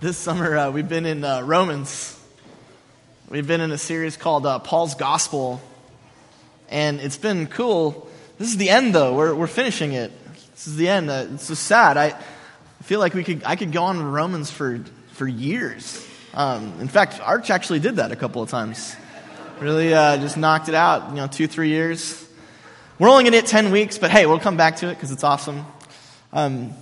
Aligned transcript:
This 0.00 0.16
summer, 0.16 0.56
uh, 0.56 0.70
we've 0.70 0.88
been 0.88 1.04
in 1.04 1.22
uh, 1.24 1.42
Romans. 1.42 2.18
We've 3.28 3.46
been 3.46 3.60
in 3.60 3.70
a 3.70 3.76
series 3.76 4.16
called 4.16 4.46
uh, 4.46 4.58
Paul's 4.58 4.94
Gospel. 4.94 5.60
And 6.70 7.00
it's 7.00 7.18
been 7.18 7.46
cool. 7.46 8.08
This 8.38 8.48
is 8.48 8.56
the 8.56 8.70
end, 8.70 8.94
though. 8.94 9.14
We're, 9.14 9.34
we're 9.34 9.46
finishing 9.46 9.92
it. 9.92 10.10
This 10.52 10.68
is 10.68 10.76
the 10.76 10.88
end. 10.88 11.10
Uh, 11.10 11.26
it's 11.34 11.44
so 11.44 11.52
sad. 11.52 11.98
I 11.98 12.18
feel 12.80 12.98
like 12.98 13.12
we 13.12 13.22
could, 13.22 13.42
I 13.44 13.56
could 13.56 13.72
go 13.72 13.82
on 13.82 14.02
Romans 14.02 14.50
for, 14.50 14.82
for 15.12 15.28
years. 15.28 16.08
Um, 16.32 16.72
in 16.80 16.88
fact, 16.88 17.20
Arch 17.20 17.50
actually 17.50 17.80
did 17.80 17.96
that 17.96 18.10
a 18.10 18.16
couple 18.16 18.40
of 18.40 18.48
times. 18.48 18.96
Really 19.58 19.92
uh, 19.92 20.16
just 20.16 20.38
knocked 20.38 20.70
it 20.70 20.74
out, 20.74 21.10
you 21.10 21.16
know, 21.16 21.26
two, 21.26 21.46
three 21.46 21.68
years. 21.68 22.26
We're 22.98 23.10
only 23.10 23.24
going 23.24 23.32
to 23.32 23.40
hit 23.40 23.48
10 23.48 23.70
weeks, 23.70 23.98
but 23.98 24.10
hey, 24.10 24.24
we'll 24.24 24.40
come 24.40 24.56
back 24.56 24.76
to 24.76 24.86
it 24.88 24.94
because 24.94 25.12
it's 25.12 25.24
awesome. 25.24 25.66
Um, 26.32 26.72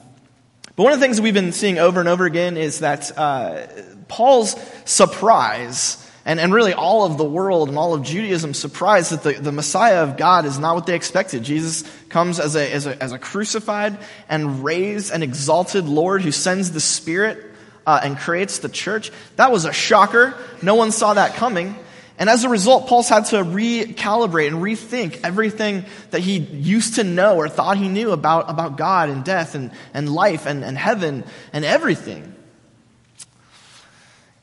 but 0.79 0.84
one 0.84 0.92
of 0.92 1.00
the 1.00 1.04
things 1.04 1.20
we've 1.20 1.34
been 1.34 1.50
seeing 1.50 1.80
over 1.80 1.98
and 1.98 2.08
over 2.08 2.24
again 2.24 2.56
is 2.56 2.78
that 2.78 3.10
uh, 3.18 3.66
Paul's 4.06 4.55
surprise, 4.84 6.09
and, 6.24 6.38
and 6.38 6.55
really 6.55 6.73
all 6.73 7.05
of 7.05 7.19
the 7.19 7.24
world 7.24 7.69
and 7.69 7.77
all 7.77 7.95
of 7.95 8.05
Judaism 8.05 8.55
surprised 8.55 9.10
that 9.10 9.24
the, 9.24 9.33
the 9.42 9.50
Messiah 9.50 10.05
of 10.05 10.16
God 10.16 10.45
is 10.45 10.56
not 10.56 10.77
what 10.77 10.86
they 10.86 10.95
expected. 10.95 11.42
Jesus 11.42 11.83
comes 12.10 12.38
as 12.38 12.55
a, 12.55 12.72
as, 12.72 12.86
a, 12.86 13.02
as 13.02 13.10
a 13.10 13.19
crucified 13.19 13.98
and 14.28 14.62
raised 14.62 15.12
and 15.12 15.24
exalted 15.24 15.86
Lord 15.86 16.22
who 16.22 16.30
sends 16.30 16.70
the 16.70 16.78
Spirit 16.78 17.45
uh, 17.84 17.98
and 18.05 18.16
creates 18.16 18.60
the 18.60 18.69
church. 18.69 19.10
That 19.34 19.50
was 19.50 19.64
a 19.64 19.72
shocker. 19.72 20.36
No 20.62 20.77
one 20.77 20.92
saw 20.92 21.14
that 21.14 21.34
coming. 21.34 21.74
And 22.18 22.28
as 22.28 22.42
a 22.42 22.48
result, 22.48 22.88
Paul's 22.88 23.08
had 23.08 23.27
to 23.27 23.36
recalibrate 23.36 24.48
and 24.48 24.56
rethink 24.56 25.20
everything 25.22 25.84
that 26.10 26.20
he 26.20 26.38
used 26.38 26.96
to 26.96 27.04
know 27.04 27.36
or 27.36 27.48
thought 27.48 27.77
he 27.77 27.88
knew 27.88 28.10
about, 28.10 28.50
about 28.50 28.77
God 28.77 29.08
and 29.08 29.24
death 29.24 29.54
and, 29.54 29.70
and 29.94 30.12
life 30.12 30.44
and, 30.44 30.64
and 30.64 30.77
heaven 30.77 31.24
and 31.52 31.64
everything. 31.64 32.34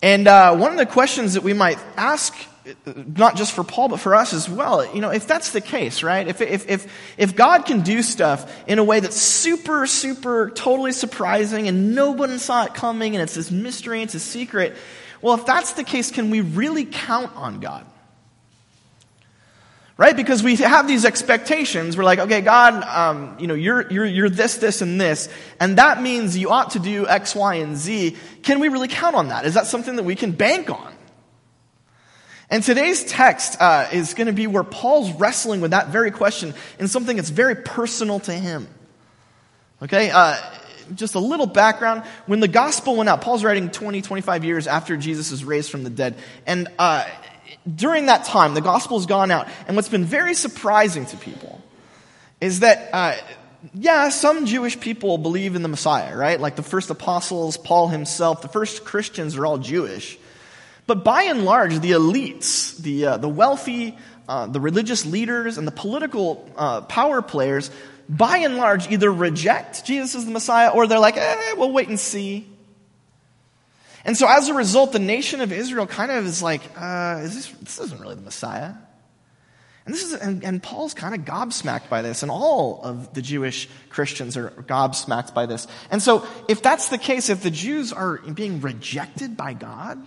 And 0.01 0.27
uh, 0.27 0.55
one 0.55 0.71
of 0.71 0.77
the 0.77 0.85
questions 0.85 1.34
that 1.34 1.43
we 1.43 1.51
might 1.51 1.77
ask, 1.98 2.34
not 2.85 3.35
just 3.35 3.51
for 3.51 3.63
Paul, 3.63 3.89
but 3.89 3.99
for 3.99 4.15
us 4.15 4.34
as 4.34 4.48
well, 4.48 4.93
you 4.93 5.01
know, 5.01 5.10
if 5.10 5.27
that's 5.27 5.49
the 5.49 5.62
case, 5.62 6.01
right? 6.01 6.27
If, 6.27 6.39
if, 6.41 6.70
if, 6.70 6.87
if 7.17 7.35
God 7.35 7.65
can 7.65 7.82
do 7.82 8.01
stuff 8.01 8.55
in 8.67 8.79
a 8.79 8.84
way 8.84 9.01
that's 9.01 9.17
super, 9.17 9.85
super, 9.85 10.49
totally 10.51 10.93
surprising 10.93 11.67
and 11.67 11.93
nobody 11.93 12.37
saw 12.37 12.65
it 12.65 12.73
coming 12.73 13.15
and 13.15 13.23
it's 13.23 13.35
this 13.35 13.51
mystery, 13.51 14.01
it's 14.01 14.15
a 14.15 14.20
secret, 14.20 14.77
well, 15.21 15.35
if 15.35 15.46
that's 15.46 15.74
the 15.74 15.84
case, 15.84 16.12
can 16.12 16.30
we 16.30 16.41
really 16.41 16.85
count 16.85 17.35
on 17.35 17.60
God? 17.60 17.85
Right? 19.98 20.16
Because 20.16 20.44
we 20.44 20.57
have 20.57 20.88
these 20.88 21.05
expectations. 21.05 21.96
We're 21.98 22.04
like, 22.04 22.20
okay, 22.20 22.41
God, 22.41 22.84
um, 22.84 23.38
you 23.40 23.48
know, 23.48 23.54
you're, 23.54 23.90
you're, 23.90 24.05
you're 24.05 24.30
this, 24.30 24.57
this, 24.57 24.82
and 24.82 24.99
this, 24.99 25.30
and 25.60 25.77
that 25.77 26.02
means 26.02 26.38
you 26.38 26.49
ought 26.49 26.72
to 26.72 26.80
do 26.80 27.07
X, 27.07 27.34
Y, 27.34 27.55
and 27.55 27.77
Z. 27.77 28.18
Can 28.44 28.60
we 28.60 28.68
really 28.68 28.90
count 28.90 29.16
on 29.16 29.30
that? 29.30 29.46
Is 29.46 29.54
that 29.54 29.68
something 29.68 29.96
that 29.96 30.04
we 30.04 30.16
can 30.16 30.32
bank 30.32 30.70
on? 30.70 30.94
And 32.50 32.62
today's 32.62 33.04
text 33.05 33.60
uh, 33.60 33.88
is 33.91 34.13
going 34.13 34.27
to 34.27 34.34
be 34.34 34.48
where 34.48 34.63
Paul's 34.63 35.12
wrestling 35.13 35.62
with 35.62 35.72
that 35.72 35.88
very 35.88 36.12
question 36.12 36.54
in 36.77 36.88
something 36.88 37.16
that's 37.16 37.29
very 37.29 37.55
personal 37.55 38.20
to 38.22 38.34
him. 38.34 38.68
Okay? 39.82 40.12
Uh, 40.12 40.38
just 40.94 41.16
a 41.16 41.20
little 41.20 41.48
background. 41.48 42.04
When 42.26 42.40
the 42.40 42.48
gospel 42.48 42.96
went 42.96 43.10
out, 43.10 43.22
Paul's 43.22 43.44
writing 43.44 43.70
20, 43.70 44.02
25 44.02 44.44
years 44.44 44.68
after 44.68 44.98
Jesus 44.98 45.32
is 45.32 45.44
raised 45.44 45.72
from 45.72 45.84
the 45.84 45.90
dead. 45.90 46.16
And 46.46 46.68
uh, 46.78 47.08
during 47.74 48.08
that 48.08 48.26
time, 48.26 48.54
the 48.54 48.62
gospel's 48.62 49.06
gone 49.06 49.32
out. 49.32 49.48
And 49.68 49.76
what's 49.76 49.90
been 49.90 50.06
very 50.06 50.34
surprising 50.34 51.06
to 51.08 51.18
people 51.18 51.62
is 52.40 52.60
that, 52.60 52.90
uh, 52.94 53.16
yeah, 53.74 54.10
some 54.10 54.46
Jewish 54.46 54.80
people 54.80 55.18
believe 55.18 55.56
in 55.56 55.63
the 55.63 55.70
Messiah, 55.70 56.16
right? 56.16 56.40
Like 56.40 56.56
the 56.56 56.63
first 56.63 56.90
apostles, 56.90 57.58
Paul 57.58 57.88
himself, 57.88 58.41
the 58.41 58.48
first 58.48 58.86
Christians 58.86 59.36
are 59.38 59.46
all 59.46 59.58
Jewish. 59.58 60.18
But 60.88 61.04
by 61.04 61.24
and 61.24 61.46
large, 61.46 61.80
the 61.80 61.91
elites, 61.91 62.78
the, 62.78 63.06
uh, 63.08 63.18
the 63.18 63.30
wealthy, 63.30 63.98
uh, 64.28 64.47
the 64.47 64.59
religious 64.59 65.06
leaders, 65.06 65.57
and 65.57 65.68
the 65.68 65.72
political 65.72 66.50
uh, 66.55 66.81
power 66.81 67.22
players 67.22 67.72
by 68.07 68.38
and 68.38 68.57
large, 68.57 68.89
either 68.91 69.11
reject 69.11 69.85
Jesus 69.85 70.16
as 70.16 70.25
the 70.25 70.31
Messiah 70.31 70.69
or 70.69 70.88
they're 70.88 71.00
like, 71.00 71.17
eh, 71.17 71.53
we'll 71.57 71.72
wait 71.72 71.88
and 71.88 72.00
see. 72.00 72.47
And 74.03 74.16
so 74.16 74.27
as 74.29 74.50
a 74.50 74.53
result, 74.53 74.91
the 74.91 75.00
nation 75.00 75.41
of 75.41 75.51
Israel 75.51 75.88
kind 75.88 76.11
of 76.11 76.25
is 76.25 76.44
like, 76.44 76.61
uh, 76.77 77.22
is 77.23 77.35
this, 77.35 77.50
this 77.61 77.79
isn't 77.79 78.00
really 78.00 78.16
the 78.16 78.22
Messiah. 78.22 78.73
And 79.85 79.94
this 79.94 80.03
is, 80.03 80.13
and, 80.13 80.44
and 80.44 80.61
Paul's 80.61 80.94
kind 80.94 81.13
of 81.13 81.21
gobsmacked 81.21 81.89
by 81.89 82.01
this, 82.01 82.23
and 82.23 82.31
all 82.31 82.81
of 82.83 83.13
the 83.13 83.21
Jewish 83.21 83.69
Christians 83.89 84.35
are 84.35 84.50
gobsmacked 84.50 85.33
by 85.33 85.45
this. 85.45 85.67
And 85.91 86.01
so, 86.01 86.25
if 86.47 86.63
that's 86.63 86.89
the 86.89 86.97
case, 86.97 87.29
if 87.29 87.44
the 87.44 87.51
Jews 87.51 87.94
are 87.94 88.17
being 88.17 88.61
rejected 88.61 89.38
by 89.38 89.53
God, 89.53 90.03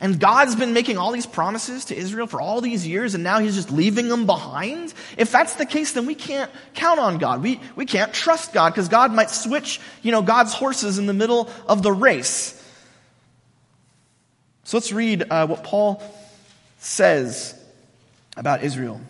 and 0.00 0.20
God's 0.20 0.54
been 0.54 0.72
making 0.72 0.96
all 0.96 1.10
these 1.10 1.26
promises 1.26 1.86
to 1.86 1.96
Israel 1.96 2.28
for 2.28 2.40
all 2.40 2.60
these 2.60 2.86
years, 2.86 3.14
and 3.14 3.24
now 3.24 3.40
He's 3.40 3.56
just 3.56 3.70
leaving 3.70 4.08
them 4.08 4.26
behind. 4.26 4.94
If 5.16 5.32
that's 5.32 5.54
the 5.54 5.66
case, 5.66 5.92
then 5.92 6.06
we 6.06 6.14
can't 6.14 6.50
count 6.74 7.00
on 7.00 7.18
God. 7.18 7.42
We, 7.42 7.60
we 7.74 7.84
can't 7.84 8.12
trust 8.12 8.52
God 8.52 8.70
because 8.70 8.88
God 8.88 9.12
might 9.12 9.30
switch, 9.30 9.80
you 10.02 10.12
know, 10.12 10.22
God's 10.22 10.54
horses 10.54 10.98
in 10.98 11.06
the 11.06 11.14
middle 11.14 11.50
of 11.66 11.82
the 11.82 11.92
race. 11.92 12.54
So 14.62 14.76
let's 14.76 14.92
read 14.92 15.24
uh, 15.30 15.46
what 15.48 15.64
Paul 15.64 16.02
says 16.78 17.58
about 18.36 18.62
Israel. 18.62 19.00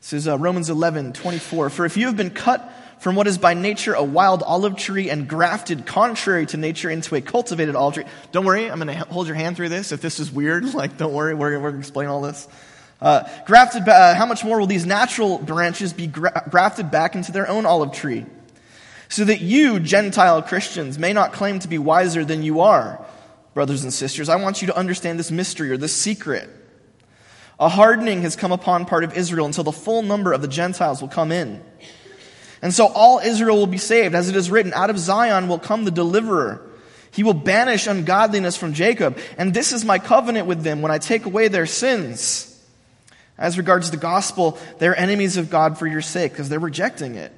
This 0.00 0.12
is 0.12 0.28
uh, 0.28 0.36
Romans 0.36 0.68
11, 0.68 1.14
24. 1.14 1.70
For 1.70 1.86
if 1.86 1.96
you 1.96 2.06
have 2.06 2.16
been 2.16 2.30
cut 2.30 2.70
from 2.98 3.14
what 3.14 3.26
is 3.26 3.38
by 3.38 3.54
nature 3.54 3.94
a 3.94 4.02
wild 4.02 4.42
olive 4.42 4.76
tree 4.76 5.08
and 5.10 5.28
grafted 5.28 5.86
contrary 5.86 6.46
to 6.46 6.56
nature 6.56 6.90
into 6.90 7.14
a 7.14 7.20
cultivated 7.20 7.76
olive 7.76 7.94
tree. 7.94 8.04
Don't 8.32 8.44
worry, 8.44 8.70
I'm 8.70 8.80
going 8.80 8.88
to 8.88 9.04
hold 9.04 9.26
your 9.26 9.36
hand 9.36 9.56
through 9.56 9.68
this. 9.68 9.92
If 9.92 10.00
this 10.00 10.18
is 10.18 10.30
weird, 10.30 10.74
like, 10.74 10.96
don't 10.96 11.12
worry, 11.12 11.34
we're, 11.34 11.58
we're 11.58 11.70
going 11.70 11.74
to 11.74 11.78
explain 11.78 12.08
all 12.08 12.20
this. 12.20 12.48
Uh, 13.00 13.28
grafted, 13.46 13.88
uh, 13.88 14.14
how 14.14 14.26
much 14.26 14.44
more 14.44 14.58
will 14.58 14.66
these 14.66 14.84
natural 14.84 15.38
branches 15.38 15.92
be 15.92 16.08
gra- 16.08 16.44
grafted 16.50 16.90
back 16.90 17.14
into 17.14 17.30
their 17.30 17.48
own 17.48 17.64
olive 17.64 17.92
tree? 17.92 18.26
So 19.08 19.24
that 19.24 19.40
you, 19.40 19.80
Gentile 19.80 20.42
Christians, 20.42 20.98
may 20.98 21.12
not 21.12 21.32
claim 21.32 21.60
to 21.60 21.68
be 21.68 21.78
wiser 21.78 22.24
than 22.24 22.42
you 22.42 22.60
are, 22.60 23.04
brothers 23.54 23.84
and 23.84 23.92
sisters. 23.92 24.28
I 24.28 24.36
want 24.36 24.60
you 24.60 24.66
to 24.66 24.76
understand 24.76 25.18
this 25.18 25.30
mystery 25.30 25.70
or 25.70 25.76
this 25.76 25.94
secret. 25.94 26.50
A 27.60 27.68
hardening 27.68 28.22
has 28.22 28.36
come 28.36 28.52
upon 28.52 28.84
part 28.84 29.04
of 29.04 29.16
Israel 29.16 29.46
until 29.46 29.64
the 29.64 29.72
full 29.72 30.02
number 30.02 30.32
of 30.32 30.42
the 30.42 30.48
Gentiles 30.48 31.00
will 31.00 31.08
come 31.08 31.32
in. 31.32 31.62
And 32.60 32.74
so 32.74 32.86
all 32.86 33.18
Israel 33.18 33.56
will 33.56 33.66
be 33.66 33.78
saved. 33.78 34.14
As 34.14 34.28
it 34.28 34.36
is 34.36 34.50
written, 34.50 34.72
out 34.72 34.90
of 34.90 34.98
Zion 34.98 35.48
will 35.48 35.58
come 35.58 35.84
the 35.84 35.90
deliverer. 35.90 36.64
He 37.10 37.22
will 37.22 37.34
banish 37.34 37.86
ungodliness 37.86 38.56
from 38.56 38.74
Jacob. 38.74 39.18
And 39.36 39.54
this 39.54 39.72
is 39.72 39.84
my 39.84 39.98
covenant 39.98 40.46
with 40.46 40.62
them 40.62 40.82
when 40.82 40.92
I 40.92 40.98
take 40.98 41.24
away 41.24 41.48
their 41.48 41.66
sins. 41.66 42.44
As 43.36 43.56
regards 43.56 43.90
the 43.90 43.96
gospel, 43.96 44.58
they're 44.78 44.96
enemies 44.96 45.36
of 45.36 45.50
God 45.50 45.78
for 45.78 45.86
your 45.86 46.02
sake 46.02 46.32
because 46.32 46.48
they're 46.48 46.58
rejecting 46.58 47.14
it. 47.14 47.32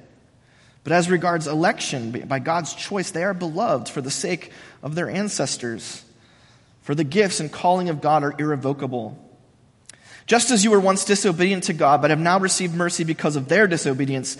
But 0.83 0.93
as 0.93 1.11
regards 1.11 1.47
election, 1.47 2.11
by 2.27 2.39
God's 2.39 2.73
choice, 2.73 3.11
they 3.11 3.23
are 3.23 3.35
beloved 3.35 3.87
for 3.87 4.01
the 4.01 4.09
sake 4.09 4.51
of 4.81 4.95
their 4.95 5.09
ancestors. 5.09 6.03
For 6.81 6.95
the 6.95 7.03
gifts 7.03 7.39
and 7.39 7.51
calling 7.51 7.89
of 7.89 8.01
God 8.01 8.23
are 8.23 8.35
irrevocable. 8.39 9.17
Just 10.25 10.49
as 10.49 10.63
you 10.63 10.71
were 10.71 10.79
once 10.79 11.05
disobedient 11.05 11.65
to 11.65 11.73
God, 11.73 12.01
but 12.01 12.09
have 12.09 12.19
now 12.19 12.39
received 12.39 12.73
mercy 12.73 13.03
because 13.03 13.35
of 13.35 13.47
their 13.47 13.67
disobedience, 13.67 14.37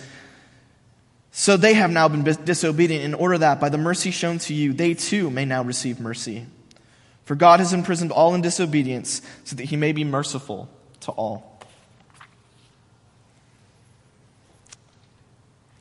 so 1.32 1.56
they 1.56 1.72
have 1.74 1.90
now 1.90 2.08
been 2.08 2.22
disobedient 2.22 3.04
in 3.04 3.14
order 3.14 3.38
that 3.38 3.58
by 3.58 3.70
the 3.70 3.78
mercy 3.78 4.10
shown 4.10 4.38
to 4.40 4.54
you, 4.54 4.74
they 4.74 4.92
too 4.92 5.30
may 5.30 5.46
now 5.46 5.62
receive 5.62 5.98
mercy. 5.98 6.46
For 7.24 7.34
God 7.34 7.58
has 7.58 7.72
imprisoned 7.72 8.12
all 8.12 8.34
in 8.34 8.42
disobedience 8.42 9.22
so 9.44 9.56
that 9.56 9.64
he 9.64 9.76
may 9.76 9.92
be 9.92 10.04
merciful 10.04 10.68
to 11.00 11.12
all. 11.12 11.58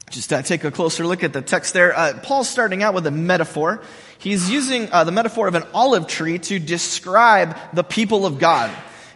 Just 0.10 0.32
uh, 0.32 0.42
take 0.42 0.64
a 0.64 0.72
closer 0.72 1.06
look 1.06 1.24
at 1.24 1.34
the 1.34 1.42
text 1.42 1.74
there. 1.74 1.98
Uh, 1.98 2.18
Paul's 2.24 2.50
starting 2.50 2.82
out 2.82 2.94
with 2.94 3.06
a 3.06 3.12
metaphor. 3.12 3.82
He's 4.20 4.50
using 4.50 4.92
uh, 4.92 5.04
the 5.04 5.12
metaphor 5.12 5.50
of 5.50 5.56
an 5.56 5.64
olive 5.74 6.08
tree 6.08 6.40
to 6.40 6.60
describe 6.60 7.58
the 7.74 7.84
people 7.84 8.26
of 8.26 8.40
God. 8.40 8.72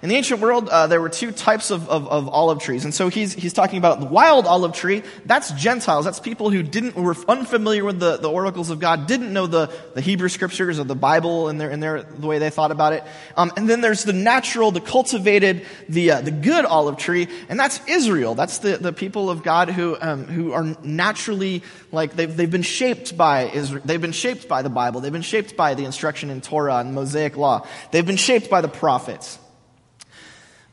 In 0.05 0.09
the 0.09 0.17
ancient 0.17 0.39
world, 0.39 0.69
uh, 0.69 0.85
there 0.85 1.01
were 1.01 1.09
two 1.09 1.31
types 1.31 1.71
of, 1.71 1.89
of, 1.89 2.07
of, 2.07 2.29
olive 2.29 2.59
trees. 2.59 2.85
And 2.85 2.93
so 2.93 3.07
he's, 3.07 3.33
he's 3.33 3.53
talking 3.53 3.79
about 3.79 3.99
the 3.99 4.05
wild 4.05 4.45
olive 4.45 4.73
tree. 4.73 5.01
That's 5.25 5.51
Gentiles. 5.53 6.05
That's 6.05 6.19
people 6.19 6.51
who 6.51 6.61
didn't, 6.61 6.95
were 6.95 7.15
unfamiliar 7.27 7.83
with 7.83 7.99
the, 7.99 8.17
the 8.17 8.29
oracles 8.29 8.69
of 8.69 8.79
God, 8.79 9.07
didn't 9.07 9.33
know 9.33 9.47
the, 9.47 9.73
the 9.95 10.01
Hebrew 10.01 10.29
scriptures 10.29 10.77
or 10.77 10.83
the 10.83 10.93
Bible 10.93 11.47
and 11.47 11.59
their, 11.59 11.71
in 11.71 11.79
their, 11.79 12.03
the 12.03 12.27
way 12.27 12.37
they 12.37 12.51
thought 12.51 12.69
about 12.69 12.93
it. 12.93 13.03
Um, 13.35 13.51
and 13.57 13.67
then 13.67 13.81
there's 13.81 14.03
the 14.03 14.13
natural, 14.13 14.69
the 14.69 14.79
cultivated, 14.79 15.65
the, 15.89 16.11
uh, 16.11 16.21
the 16.21 16.29
good 16.29 16.65
olive 16.65 16.97
tree. 16.97 17.27
And 17.49 17.59
that's 17.59 17.81
Israel. 17.87 18.35
That's 18.35 18.59
the, 18.59 18.77
the 18.77 18.93
people 18.93 19.31
of 19.31 19.41
God 19.41 19.71
who, 19.71 19.97
um, 19.99 20.25
who 20.25 20.51
are 20.51 20.77
naturally, 20.83 21.63
like, 21.91 22.15
they've, 22.15 22.37
they've 22.37 22.51
been 22.51 22.61
shaped 22.61 23.17
by 23.17 23.45
Israel. 23.45 23.81
They've 23.83 23.99
been 23.99 24.11
shaped 24.11 24.47
by 24.47 24.61
the 24.61 24.69
Bible. 24.69 25.01
They've 25.01 25.11
been 25.11 25.23
shaped 25.23 25.57
by 25.57 25.73
the 25.73 25.85
instruction 25.85 26.29
in 26.29 26.41
Torah 26.41 26.75
and 26.75 26.93
Mosaic 26.93 27.37
law. 27.37 27.65
They've 27.89 28.05
been 28.05 28.17
shaped 28.17 28.51
by 28.51 28.61
the 28.61 28.67
prophets. 28.67 29.39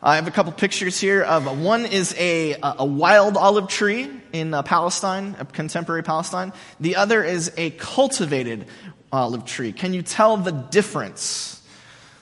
I 0.04 0.16
have 0.16 0.26
a 0.26 0.32
couple 0.32 0.50
pictures 0.50 0.98
here 0.98 1.22
of 1.22 1.60
one 1.60 1.86
is 1.86 2.12
a, 2.18 2.56
a 2.60 2.84
wild 2.84 3.36
olive 3.36 3.68
tree 3.68 4.10
in 4.32 4.52
uh, 4.52 4.62
Palestine, 4.64 5.34
contemporary 5.52 6.02
Palestine. 6.02 6.52
The 6.80 6.96
other 6.96 7.22
is 7.22 7.52
a 7.56 7.70
cultivated 7.70 8.66
olive 9.12 9.44
tree? 9.44 9.72
Can 9.72 9.94
you 9.94 10.02
tell 10.02 10.36
the 10.38 10.50
difference? 10.50 11.62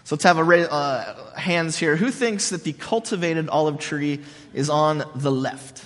So 0.04 0.16
let's 0.16 0.24
have 0.24 0.36
a 0.36 0.70
uh, 0.70 1.34
hands 1.36 1.78
here. 1.78 1.96
Who 1.96 2.10
thinks 2.10 2.50
that 2.50 2.64
the 2.64 2.74
cultivated 2.74 3.48
olive 3.48 3.78
tree 3.78 4.20
is 4.52 4.68
on 4.68 5.04
the 5.14 5.32
left? 5.32 5.82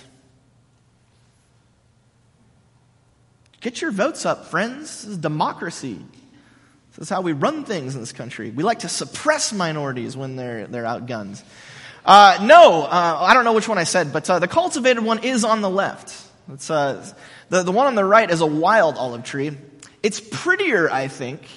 Get 3.61 3.81
your 3.81 3.91
votes 3.91 4.25
up, 4.25 4.47
friends. 4.47 5.03
This 5.03 5.11
is 5.11 5.17
democracy. 5.17 5.99
This 6.97 7.03
is 7.03 7.09
how 7.09 7.21
we 7.21 7.31
run 7.31 7.63
things 7.63 7.95
in 7.95 8.01
this 8.01 8.11
country. 8.11 8.51
We 8.51 8.63
like 8.63 8.79
to 8.79 8.89
suppress 8.89 9.53
minorities 9.53 10.17
when 10.17 10.35
they're, 10.35 10.67
they're 10.67 10.83
outgunned. 10.83 11.41
Uh, 12.05 12.37
no, 12.43 12.83
uh, 12.83 13.17
I 13.19 13.33
don't 13.33 13.45
know 13.45 13.53
which 13.53 13.67
one 13.67 13.79
I 13.79 13.83
said, 13.83 14.13
but 14.13 14.29
uh, 14.29 14.37
the 14.37 14.47
cultivated 14.47 15.03
one 15.03 15.23
is 15.23 15.43
on 15.43 15.61
the 15.61 15.69
left. 15.69 16.13
It's, 16.53 16.69
uh, 16.69 17.03
the, 17.49 17.63
the 17.63 17.71
one 17.71 17.87
on 17.87 17.95
the 17.95 18.05
right 18.05 18.29
is 18.29 18.41
a 18.41 18.45
wild 18.45 18.95
olive 18.97 19.23
tree. 19.23 19.57
It's 20.03 20.19
prettier, 20.19 20.87
I 20.91 21.07
think, 21.07 21.47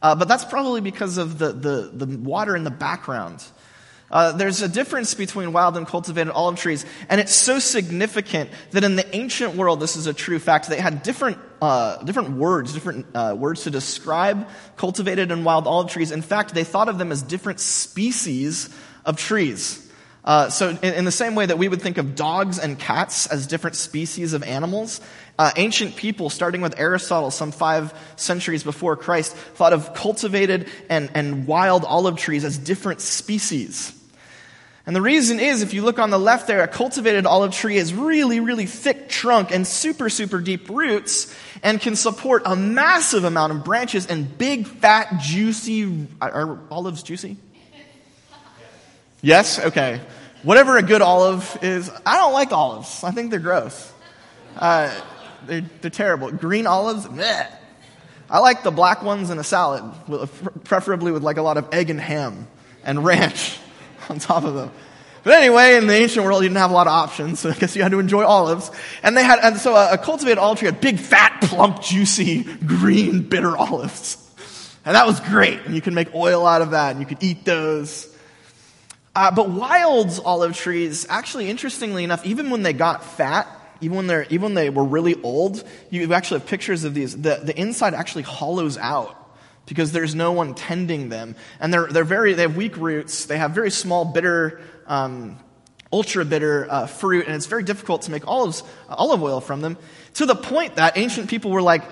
uh, 0.00 0.14
but 0.14 0.26
that's 0.26 0.46
probably 0.46 0.80
because 0.80 1.18
of 1.18 1.38
the, 1.38 1.52
the, 1.52 2.06
the 2.06 2.18
water 2.18 2.56
in 2.56 2.64
the 2.64 2.70
background. 2.70 3.44
Uh, 4.10 4.32
there's 4.32 4.62
a 4.62 4.68
difference 4.68 5.12
between 5.12 5.52
wild 5.52 5.76
and 5.76 5.86
cultivated 5.86 6.32
olive 6.32 6.56
trees, 6.56 6.86
and 7.10 7.20
it's 7.20 7.34
so 7.34 7.58
significant 7.58 8.48
that 8.70 8.84
in 8.84 8.96
the 8.96 9.14
ancient 9.14 9.56
world, 9.56 9.78
this 9.78 9.96
is 9.96 10.06
a 10.06 10.14
true 10.14 10.38
fact. 10.38 10.70
They 10.70 10.80
had 10.80 11.02
different, 11.02 11.36
uh, 11.60 12.02
different 12.02 12.30
words, 12.30 12.72
different 12.72 13.08
uh, 13.14 13.36
words 13.38 13.64
to 13.64 13.70
describe 13.70 14.48
cultivated 14.78 15.30
and 15.30 15.44
wild 15.44 15.66
olive 15.66 15.90
trees. 15.90 16.12
In 16.12 16.22
fact, 16.22 16.54
they 16.54 16.64
thought 16.64 16.88
of 16.88 16.96
them 16.96 17.12
as 17.12 17.20
different 17.20 17.60
species 17.60 18.74
of 19.04 19.18
trees. 19.18 19.84
Uh, 20.28 20.50
so, 20.50 20.68
in, 20.68 20.92
in, 20.92 21.04
the 21.06 21.10
same 21.10 21.34
way 21.34 21.46
that 21.46 21.56
we 21.56 21.68
would 21.68 21.80
think 21.80 21.96
of 21.96 22.14
dogs 22.14 22.58
and 22.58 22.78
cats 22.78 23.26
as 23.28 23.46
different 23.46 23.74
species 23.74 24.34
of 24.34 24.42
animals, 24.42 25.00
uh, 25.38 25.50
ancient 25.56 25.96
people, 25.96 26.28
starting 26.28 26.60
with 26.60 26.78
Aristotle 26.78 27.30
some 27.30 27.50
five 27.50 27.94
centuries 28.16 28.62
before 28.62 28.94
Christ, 28.94 29.34
thought 29.34 29.72
of 29.72 29.94
cultivated 29.94 30.68
and, 30.90 31.08
and 31.14 31.46
wild 31.46 31.82
olive 31.82 32.18
trees 32.18 32.44
as 32.44 32.58
different 32.58 33.00
species. 33.00 33.98
And 34.84 34.94
the 34.94 35.00
reason 35.00 35.40
is, 35.40 35.62
if 35.62 35.72
you 35.72 35.80
look 35.80 35.98
on 35.98 36.10
the 36.10 36.18
left 36.18 36.46
there, 36.46 36.62
a 36.62 36.68
cultivated 36.68 37.24
olive 37.24 37.54
tree 37.54 37.76
has 37.76 37.94
really, 37.94 38.40
really 38.40 38.66
thick 38.66 39.08
trunk 39.08 39.50
and 39.50 39.66
super, 39.66 40.10
super 40.10 40.42
deep 40.42 40.68
roots 40.68 41.34
and 41.62 41.80
can 41.80 41.96
support 41.96 42.42
a 42.44 42.54
massive 42.54 43.24
amount 43.24 43.54
of 43.54 43.64
branches 43.64 44.04
and 44.04 44.36
big, 44.36 44.66
fat, 44.66 45.20
juicy. 45.22 46.06
Are 46.20 46.58
olives 46.70 47.02
juicy? 47.02 47.38
Yes? 49.20 49.58
Okay. 49.58 50.00
Whatever 50.42 50.76
a 50.76 50.82
good 50.82 51.02
olive 51.02 51.58
is, 51.62 51.90
I 52.06 52.16
don't 52.16 52.32
like 52.32 52.52
olives. 52.52 53.02
I 53.02 53.10
think 53.10 53.30
they're 53.30 53.40
gross. 53.40 53.92
Uh, 54.56 54.92
they're, 55.46 55.64
they're, 55.80 55.90
terrible. 55.90 56.30
Green 56.30 56.66
olives, 56.66 57.08
meh. 57.10 57.46
I 58.30 58.38
like 58.40 58.62
the 58.62 58.70
black 58.70 59.02
ones 59.02 59.30
in 59.30 59.38
a 59.38 59.44
salad, 59.44 59.84
preferably 60.64 61.12
with 61.12 61.22
like 61.22 61.38
a 61.38 61.42
lot 61.42 61.56
of 61.56 61.72
egg 61.72 61.90
and 61.90 62.00
ham 62.00 62.46
and 62.84 63.04
ranch 63.04 63.58
on 64.08 64.18
top 64.18 64.44
of 64.44 64.54
them. 64.54 64.70
But 65.24 65.34
anyway, 65.34 65.76
in 65.76 65.86
the 65.86 65.94
ancient 65.94 66.24
world, 66.24 66.42
you 66.42 66.48
didn't 66.48 66.58
have 66.58 66.70
a 66.70 66.74
lot 66.74 66.86
of 66.86 66.92
options, 66.92 67.40
so 67.40 67.50
I 67.50 67.54
guess 67.54 67.74
you 67.74 67.82
had 67.82 67.92
to 67.92 67.98
enjoy 67.98 68.24
olives. 68.24 68.70
And 69.02 69.16
they 69.16 69.24
had, 69.24 69.40
and 69.42 69.56
so 69.58 69.74
a, 69.74 69.94
a 69.94 69.98
cultivated 69.98 70.38
olive 70.38 70.58
tree 70.58 70.66
had 70.66 70.80
big, 70.80 70.98
fat, 70.98 71.40
plump, 71.42 71.82
juicy, 71.82 72.44
green, 72.44 73.22
bitter 73.22 73.56
olives. 73.56 74.16
And 74.84 74.94
that 74.94 75.06
was 75.06 75.20
great. 75.20 75.60
And 75.66 75.74
you 75.74 75.80
could 75.80 75.92
make 75.92 76.14
oil 76.14 76.46
out 76.46 76.62
of 76.62 76.70
that, 76.70 76.92
and 76.92 77.00
you 77.00 77.06
could 77.06 77.22
eat 77.22 77.44
those. 77.44 78.14
Uh, 79.18 79.32
but 79.32 79.50
wild 79.50 80.20
olive 80.24 80.56
trees, 80.56 81.04
actually, 81.08 81.50
interestingly 81.50 82.04
enough, 82.04 82.24
even 82.24 82.50
when 82.50 82.62
they 82.62 82.72
got 82.72 83.02
fat, 83.02 83.48
even 83.80 83.96
when, 83.96 84.06
they're, 84.06 84.22
even 84.30 84.42
when 84.42 84.54
they 84.54 84.70
were 84.70 84.84
really 84.84 85.20
old, 85.22 85.64
you 85.90 86.14
actually 86.14 86.38
have 86.38 86.48
pictures 86.48 86.84
of 86.84 86.94
these. 86.94 87.20
The, 87.20 87.40
the 87.42 87.60
inside 87.60 87.94
actually 87.94 88.22
hollows 88.22 88.78
out 88.78 89.16
because 89.66 89.90
there's 89.90 90.14
no 90.14 90.30
one 90.30 90.54
tending 90.54 91.08
them. 91.08 91.34
And 91.58 91.74
they're, 91.74 91.88
they're 91.88 92.04
very, 92.04 92.34
they 92.34 92.42
have 92.42 92.56
weak 92.56 92.76
roots. 92.76 93.24
They 93.24 93.38
have 93.38 93.50
very 93.50 93.72
small, 93.72 94.04
bitter, 94.04 94.60
um, 94.86 95.36
ultra 95.92 96.24
bitter 96.24 96.68
uh, 96.70 96.86
fruit, 96.86 97.26
and 97.26 97.34
it's 97.34 97.46
very 97.46 97.64
difficult 97.64 98.02
to 98.02 98.12
make 98.12 98.24
olives, 98.28 98.62
uh, 98.88 98.94
olive 98.94 99.20
oil 99.20 99.40
from 99.40 99.62
them. 99.62 99.78
To 100.14 100.26
the 100.26 100.36
point 100.36 100.76
that 100.76 100.96
ancient 100.96 101.28
people 101.28 101.50
were 101.50 101.62
like, 101.62 101.82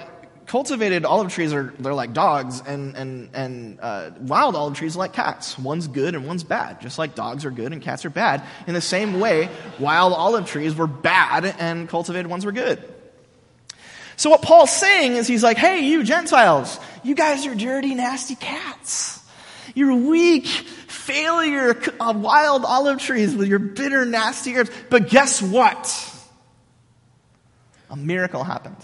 cultivated 0.46 1.04
olive 1.04 1.32
trees 1.32 1.52
are 1.52 1.74
they're 1.78 1.94
like 1.94 2.12
dogs 2.12 2.62
and 2.66 2.96
and 2.96 3.30
and 3.34 3.78
uh, 3.80 4.10
wild 4.20 4.54
olive 4.54 4.74
trees 4.74 4.96
are 4.96 5.00
like 5.00 5.12
cats. 5.12 5.58
One's 5.58 5.88
good 5.88 6.14
and 6.14 6.26
one's 6.26 6.44
bad 6.44 6.80
just 6.80 6.98
like 6.98 7.14
dogs 7.14 7.44
are 7.44 7.50
good 7.50 7.72
and 7.72 7.82
cats 7.82 8.04
are 8.04 8.10
bad. 8.10 8.42
In 8.66 8.74
the 8.74 8.80
same 8.80 9.20
way 9.20 9.48
wild 9.78 10.12
olive 10.12 10.46
trees 10.46 10.74
were 10.74 10.86
bad 10.86 11.44
and 11.58 11.88
cultivated 11.88 12.28
ones 12.28 12.44
were 12.44 12.52
good. 12.52 12.82
So 14.16 14.30
what 14.30 14.42
paul's 14.42 14.70
saying 14.70 15.16
is 15.16 15.26
he's 15.26 15.42
like 15.42 15.58
hey 15.58 15.80
you 15.80 16.04
gentiles 16.04 16.78
you 17.02 17.14
guys 17.14 17.46
are 17.46 17.54
dirty 17.54 17.94
nasty 17.94 18.36
cats. 18.36 19.22
You're 19.74 19.94
weak. 19.94 20.46
Failure 20.46 21.80
wild 22.00 22.64
olive 22.64 22.98
trees 22.98 23.34
with 23.34 23.46
your 23.48 23.60
bitter 23.60 24.04
nasty 24.04 24.56
herbs. 24.56 24.70
But 24.90 25.08
guess 25.08 25.40
what? 25.40 26.12
A 27.90 27.96
miracle 27.96 28.42
happened 28.42 28.76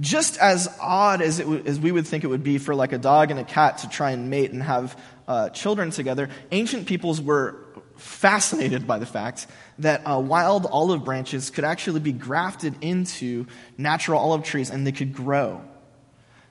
just 0.00 0.38
as 0.38 0.68
odd 0.80 1.22
as, 1.22 1.38
it 1.38 1.44
w- 1.44 1.62
as 1.64 1.78
we 1.78 1.92
would 1.92 2.06
think 2.06 2.24
it 2.24 2.26
would 2.26 2.44
be 2.44 2.58
for 2.58 2.74
like 2.74 2.92
a 2.92 2.98
dog 2.98 3.30
and 3.30 3.38
a 3.38 3.44
cat 3.44 3.78
to 3.78 3.88
try 3.88 4.10
and 4.10 4.30
mate 4.30 4.50
and 4.50 4.62
have 4.62 4.98
uh, 5.28 5.48
children 5.50 5.90
together, 5.90 6.28
ancient 6.50 6.86
peoples 6.86 7.20
were 7.20 7.56
fascinated 7.96 8.86
by 8.86 8.98
the 8.98 9.06
fact 9.06 9.46
that 9.78 10.02
uh, 10.04 10.18
wild 10.18 10.66
olive 10.66 11.04
branches 11.04 11.50
could 11.50 11.64
actually 11.64 12.00
be 12.00 12.12
grafted 12.12 12.74
into 12.80 13.46
natural 13.78 14.18
olive 14.18 14.42
trees 14.42 14.70
and 14.70 14.86
they 14.86 14.92
could 14.92 15.12
grow. 15.12 15.62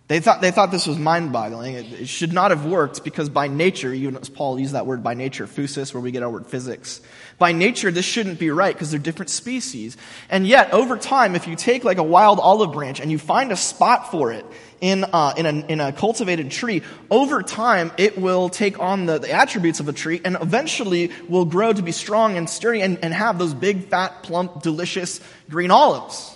They 0.07 0.19
thought, 0.19 0.41
they 0.41 0.51
thought 0.51 0.69
this 0.69 0.85
was 0.85 0.97
mind 0.97 1.31
boggling. 1.31 1.75
It, 1.75 2.01
it, 2.01 2.07
should 2.07 2.33
not 2.33 2.51
have 2.51 2.65
worked 2.65 3.03
because 3.03 3.29
by 3.29 3.47
nature, 3.47 3.93
even 3.93 4.17
as 4.17 4.29
Paul 4.29 4.59
used 4.59 4.73
that 4.73 4.85
word 4.85 5.01
by 5.01 5.13
nature, 5.13 5.47
physis, 5.47 5.93
where 5.93 6.01
we 6.01 6.11
get 6.11 6.23
our 6.23 6.29
word 6.29 6.45
physics. 6.45 7.01
By 7.37 7.51
nature, 7.51 7.91
this 7.91 8.05
shouldn't 8.05 8.39
be 8.39 8.51
right 8.51 8.73
because 8.73 8.91
they're 8.91 8.99
different 8.99 9.29
species. 9.29 9.97
And 10.29 10.45
yet, 10.47 10.71
over 10.71 10.97
time, 10.97 11.35
if 11.35 11.47
you 11.47 11.55
take 11.55 11.83
like 11.83 11.97
a 11.97 12.03
wild 12.03 12.39
olive 12.39 12.71
branch 12.71 12.99
and 12.99 13.11
you 13.11 13.17
find 13.17 13.51
a 13.51 13.55
spot 13.55 14.11
for 14.11 14.31
it 14.31 14.45
in, 14.81 15.03
uh, 15.03 15.33
in, 15.35 15.45
a, 15.45 15.65
in 15.67 15.79
a 15.79 15.91
cultivated 15.91 16.51
tree, 16.51 16.83
over 17.09 17.41
time, 17.41 17.91
it 17.97 18.17
will 18.17 18.49
take 18.49 18.79
on 18.79 19.05
the, 19.05 19.19
the 19.19 19.31
attributes 19.31 19.79
of 19.79 19.89
a 19.89 19.93
tree 19.93 20.21
and 20.23 20.37
eventually 20.39 21.11
will 21.27 21.45
grow 21.45 21.73
to 21.73 21.81
be 21.81 21.91
strong 21.91 22.37
and 22.37 22.49
sturdy 22.49 22.81
and, 22.81 22.99
and 23.03 23.13
have 23.13 23.39
those 23.39 23.53
big, 23.53 23.87
fat, 23.87 24.23
plump, 24.23 24.61
delicious 24.61 25.19
green 25.49 25.71
olives. 25.71 26.35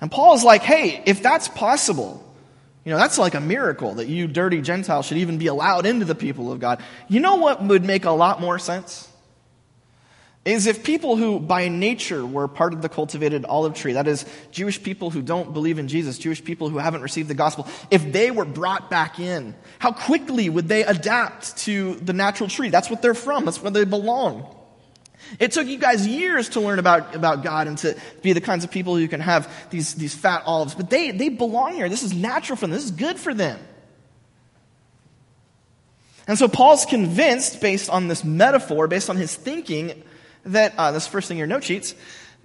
And 0.00 0.10
Paul 0.10 0.34
is 0.34 0.44
like, 0.44 0.62
hey, 0.62 1.02
if 1.06 1.22
that's 1.22 1.48
possible, 1.48 2.22
you 2.84 2.90
know, 2.92 2.98
that's 2.98 3.18
like 3.18 3.34
a 3.34 3.40
miracle 3.40 3.94
that 3.94 4.08
you 4.08 4.26
dirty 4.26 4.60
Gentiles 4.60 5.06
should 5.06 5.16
even 5.16 5.38
be 5.38 5.46
allowed 5.46 5.86
into 5.86 6.04
the 6.04 6.14
people 6.14 6.52
of 6.52 6.60
God. 6.60 6.82
You 7.08 7.20
know 7.20 7.36
what 7.36 7.64
would 7.64 7.84
make 7.84 8.04
a 8.04 8.10
lot 8.10 8.40
more 8.40 8.58
sense? 8.58 9.08
Is 10.44 10.66
if 10.66 10.84
people 10.84 11.16
who 11.16 11.40
by 11.40 11.68
nature 11.68 12.26
were 12.26 12.46
part 12.46 12.74
of 12.74 12.82
the 12.82 12.90
cultivated 12.90 13.46
olive 13.46 13.72
tree, 13.72 13.94
that 13.94 14.06
is, 14.06 14.26
Jewish 14.50 14.82
people 14.82 15.08
who 15.08 15.22
don't 15.22 15.54
believe 15.54 15.78
in 15.78 15.88
Jesus, 15.88 16.18
Jewish 16.18 16.44
people 16.44 16.68
who 16.68 16.76
haven't 16.76 17.00
received 17.00 17.28
the 17.28 17.34
gospel, 17.34 17.66
if 17.90 18.12
they 18.12 18.30
were 18.30 18.44
brought 18.44 18.90
back 18.90 19.18
in, 19.18 19.54
how 19.78 19.90
quickly 19.90 20.50
would 20.50 20.68
they 20.68 20.84
adapt 20.84 21.56
to 21.58 21.94
the 21.94 22.12
natural 22.12 22.50
tree? 22.50 22.68
That's 22.68 22.90
what 22.90 23.00
they're 23.00 23.14
from, 23.14 23.46
that's 23.46 23.62
where 23.62 23.70
they 23.70 23.84
belong. 23.84 24.53
It 25.38 25.52
took 25.52 25.66
you 25.66 25.78
guys 25.78 26.06
years 26.06 26.50
to 26.50 26.60
learn 26.60 26.78
about, 26.78 27.14
about 27.14 27.42
God 27.42 27.66
and 27.66 27.78
to 27.78 27.96
be 28.22 28.32
the 28.32 28.40
kinds 28.40 28.64
of 28.64 28.70
people 28.70 28.96
who 28.96 29.08
can 29.08 29.20
have 29.20 29.52
these, 29.70 29.94
these 29.94 30.14
fat 30.14 30.42
olives. 30.46 30.74
But 30.74 30.90
they, 30.90 31.10
they 31.10 31.28
belong 31.28 31.74
here. 31.74 31.88
This 31.88 32.02
is 32.02 32.14
natural 32.14 32.56
for 32.56 32.66
them. 32.66 32.72
This 32.72 32.84
is 32.84 32.90
good 32.90 33.18
for 33.18 33.34
them. 33.34 33.58
And 36.26 36.38
so 36.38 36.48
Paul's 36.48 36.86
convinced, 36.86 37.60
based 37.60 37.90
on 37.90 38.08
this 38.08 38.24
metaphor, 38.24 38.88
based 38.88 39.10
on 39.10 39.16
his 39.16 39.34
thinking, 39.34 40.02
that, 40.44 40.74
uh, 40.78 40.92
this 40.92 41.06
first 41.06 41.28
thing 41.28 41.36
in 41.36 41.38
your 41.38 41.46
note 41.46 41.64
sheets, 41.64 41.94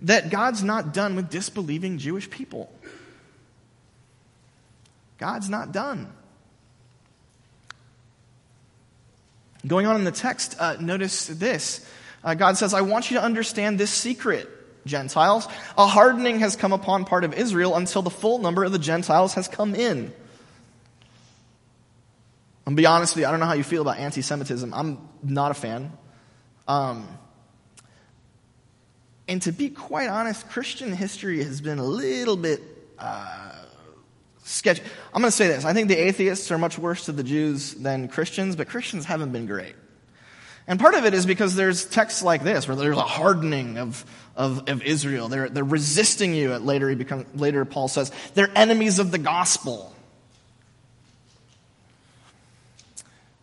that 0.01 0.29
God's 0.29 0.63
not 0.63 0.93
done 0.93 1.15
with 1.15 1.29
disbelieving 1.29 1.97
Jewish 1.97 2.29
people. 2.29 2.71
God's 5.17 5.49
not 5.49 5.71
done. 5.71 6.11
Going 9.67 9.85
on 9.85 9.97
in 9.97 10.05
the 10.05 10.11
text, 10.11 10.55
uh, 10.59 10.77
notice 10.79 11.27
this. 11.27 11.85
Uh, 12.23 12.33
God 12.33 12.57
says, 12.57 12.73
I 12.73 12.81
want 12.81 13.11
you 13.11 13.17
to 13.17 13.23
understand 13.23 13.79
this 13.79 13.91
secret, 13.91 14.49
Gentiles. 14.85 15.47
A 15.77 15.87
hardening 15.87 16.39
has 16.39 16.55
come 16.55 16.73
upon 16.73 17.05
part 17.05 17.23
of 17.23 17.33
Israel 17.33 17.75
until 17.75 18.01
the 18.01 18.09
full 18.09 18.39
number 18.39 18.63
of 18.63 18.71
the 18.71 18.79
Gentiles 18.79 19.35
has 19.35 19.47
come 19.47 19.75
in. 19.75 20.11
I'm 22.65 22.75
be 22.75 22.85
honest 22.85 23.15
with 23.15 23.23
you, 23.23 23.27
I 23.27 23.31
don't 23.31 23.39
know 23.39 23.47
how 23.47 23.53
you 23.53 23.63
feel 23.63 23.81
about 23.81 23.97
anti 23.97 24.21
Semitism. 24.21 24.73
I'm 24.73 24.99
not 25.23 25.51
a 25.51 25.55
fan. 25.55 25.91
Um, 26.67 27.07
and 29.27 29.41
to 29.43 29.51
be 29.51 29.69
quite 29.69 30.09
honest, 30.09 30.49
Christian 30.49 30.91
history 30.91 31.43
has 31.43 31.61
been 31.61 31.79
a 31.79 31.83
little 31.83 32.37
bit 32.37 32.61
uh, 32.99 33.53
sketchy. 34.43 34.83
I'm 35.13 35.21
going 35.21 35.31
to 35.31 35.35
say 35.35 35.47
this 35.47 35.65
I 35.65 35.73
think 35.73 35.87
the 35.87 35.97
atheists 35.97 36.51
are 36.51 36.57
much 36.57 36.77
worse 36.77 37.05
to 37.05 37.11
the 37.11 37.23
Jews 37.23 37.73
than 37.73 38.07
Christians, 38.07 38.55
but 38.55 38.67
Christians 38.67 39.05
haven't 39.05 39.31
been 39.31 39.45
great. 39.45 39.75
And 40.69 40.79
part 40.79 40.93
of 40.93 41.03
it 41.03 41.15
is 41.15 41.25
because 41.25 41.55
there's 41.55 41.83
texts 41.83 42.21
like 42.21 42.43
this 42.43 42.67
where 42.67 42.77
there's 42.77 42.95
a 42.95 43.01
hardening 43.01 43.79
of, 43.79 44.05
of, 44.35 44.69
of 44.69 44.83
Israel. 44.83 45.27
They're, 45.27 45.49
they're 45.49 45.63
resisting 45.63 46.35
you. 46.35 46.53
At 46.53 46.61
later, 46.61 46.87
he 46.87 46.95
become, 46.95 47.25
later, 47.33 47.65
Paul 47.65 47.87
says, 47.87 48.11
they're 48.35 48.51
enemies 48.55 48.99
of 48.99 49.09
the 49.09 49.17
gospel. 49.17 49.91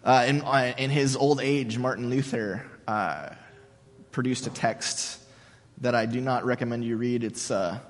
Uh, 0.04 0.24
in, 0.28 0.42
uh, 0.42 0.72
in 0.78 0.90
his 0.90 1.16
old 1.16 1.40
age, 1.40 1.78
Martin 1.78 2.10
Luther 2.10 2.64
uh, 2.86 3.30
produced 4.12 4.46
a 4.46 4.50
text 4.50 5.20
that 5.80 5.96
I 5.96 6.06
do 6.06 6.20
not 6.20 6.44
recommend 6.44 6.84
you 6.84 6.96
read. 6.96 7.24
It's 7.24 7.50
uh, 7.50 7.80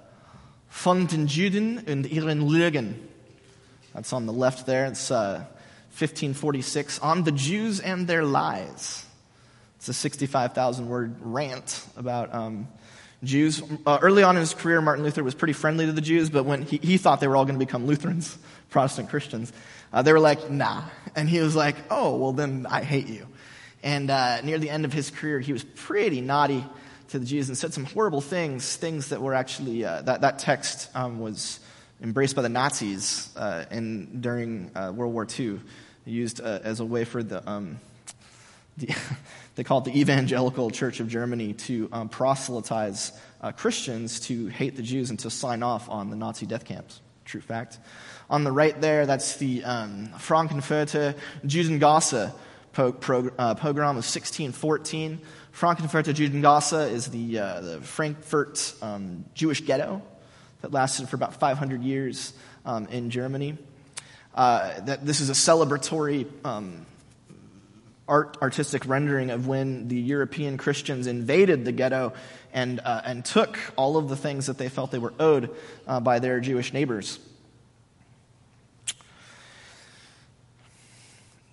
Von 0.70 1.04
den 1.04 1.26
Juden 1.26 1.86
und 1.86 2.06
ihren 2.06 2.48
Lügen. 2.48 2.94
That's 3.92 4.14
on 4.14 4.24
the 4.24 4.32
left 4.32 4.64
there. 4.64 4.86
It's 4.86 5.10
1546, 5.10 6.98
uh, 6.98 7.04
On 7.04 7.22
the 7.22 7.32
Jews 7.32 7.80
and 7.80 8.06
Their 8.06 8.24
Lies. 8.24 9.05
It's 9.76 9.88
a 9.88 9.92
65,000 9.92 10.88
word 10.88 11.16
rant 11.20 11.86
about 11.96 12.34
um, 12.34 12.68
Jews. 13.22 13.62
Uh, 13.86 13.98
early 14.00 14.22
on 14.22 14.36
in 14.36 14.40
his 14.40 14.54
career, 14.54 14.80
Martin 14.80 15.04
Luther 15.04 15.22
was 15.22 15.34
pretty 15.34 15.52
friendly 15.52 15.86
to 15.86 15.92
the 15.92 16.00
Jews, 16.00 16.30
but 16.30 16.44
when 16.44 16.62
he, 16.62 16.78
he 16.78 16.96
thought 16.96 17.20
they 17.20 17.28
were 17.28 17.36
all 17.36 17.44
going 17.44 17.58
to 17.58 17.64
become 17.64 17.86
Lutherans, 17.86 18.36
Protestant 18.70 19.10
Christians, 19.10 19.52
uh, 19.92 20.02
they 20.02 20.12
were 20.12 20.20
like, 20.20 20.50
nah. 20.50 20.84
And 21.14 21.28
he 21.28 21.40
was 21.40 21.54
like, 21.54 21.76
oh, 21.90 22.16
well, 22.16 22.32
then 22.32 22.66
I 22.68 22.82
hate 22.82 23.06
you. 23.06 23.26
And 23.82 24.10
uh, 24.10 24.40
near 24.40 24.58
the 24.58 24.70
end 24.70 24.84
of 24.84 24.92
his 24.92 25.10
career, 25.10 25.40
he 25.40 25.52
was 25.52 25.62
pretty 25.62 26.20
naughty 26.20 26.64
to 27.08 27.18
the 27.18 27.24
Jews 27.24 27.48
and 27.48 27.56
said 27.56 27.72
some 27.72 27.84
horrible 27.84 28.20
things, 28.20 28.76
things 28.76 29.10
that 29.10 29.22
were 29.22 29.34
actually, 29.34 29.84
uh, 29.84 30.02
that, 30.02 30.22
that 30.22 30.38
text 30.38 30.90
um, 30.94 31.20
was 31.20 31.60
embraced 32.02 32.34
by 32.34 32.42
the 32.42 32.48
Nazis 32.48 33.30
uh, 33.36 33.64
in, 33.70 34.20
during 34.20 34.70
uh, 34.74 34.92
World 34.94 35.14
War 35.14 35.26
II, 35.38 35.60
used 36.04 36.40
as 36.40 36.80
a 36.80 36.84
way 36.84 37.04
for 37.04 37.22
the, 37.22 37.48
um, 37.48 37.78
the 38.76 38.94
they 39.54 39.64
call 39.64 39.78
it 39.78 39.84
the 39.84 39.98
Evangelical 39.98 40.70
Church 40.70 41.00
of 41.00 41.08
Germany 41.08 41.54
to 41.54 41.88
um, 41.92 42.08
proselytize 42.08 43.12
Christians 43.56 44.20
to 44.20 44.48
hate 44.48 44.74
the 44.74 44.82
Jews 44.82 45.10
and 45.10 45.18
to 45.20 45.30
sign 45.30 45.62
off 45.62 45.88
on 45.88 46.10
the 46.10 46.16
Nazi 46.16 46.46
death 46.46 46.64
camps. 46.64 47.00
True 47.24 47.40
fact. 47.40 47.78
On 48.28 48.44
the 48.44 48.50
right 48.50 48.80
there, 48.80 49.06
that's 49.06 49.36
the 49.36 49.62
um, 49.64 50.06
Frankfurter 50.18 51.14
Judengasse 51.44 52.32
uh, 52.78 53.54
pogrom 53.54 53.96
of 53.96 54.04
1614. 54.04 55.20
Frankfurter 55.52 56.12
Judengasse 56.12 56.90
is 56.90 57.06
the, 57.08 57.38
uh, 57.38 57.60
the 57.60 57.80
Frankfurt 57.80 58.74
um, 58.82 59.24
Jewish 59.34 59.62
ghetto 59.62 60.02
that 60.60 60.72
lasted 60.72 61.08
for 61.08 61.16
about 61.16 61.34
500 61.34 61.82
years 61.82 62.32
um, 62.64 62.86
in 62.88 63.10
Germany. 63.10 63.56
Uh, 64.34 64.80
that 64.80 65.06
this 65.06 65.20
is 65.20 65.30
a 65.30 65.32
celebratory 65.32 66.26
um, 66.44 66.84
art, 68.08 68.36
artistic 68.40 68.86
rendering 68.86 69.30
of 69.30 69.46
when 69.46 69.88
the 69.88 69.98
European 69.98 70.56
Christians 70.56 71.06
invaded 71.06 71.64
the 71.64 71.72
ghetto 71.72 72.12
and, 72.52 72.80
uh, 72.80 73.02
and 73.04 73.24
took 73.24 73.58
all 73.76 73.96
of 73.96 74.08
the 74.08 74.16
things 74.16 74.46
that 74.46 74.58
they 74.58 74.68
felt 74.68 74.90
they 74.90 74.98
were 74.98 75.14
owed 75.18 75.54
uh, 75.86 76.00
by 76.00 76.18
their 76.18 76.40
Jewish 76.40 76.72
neighbors. 76.72 77.18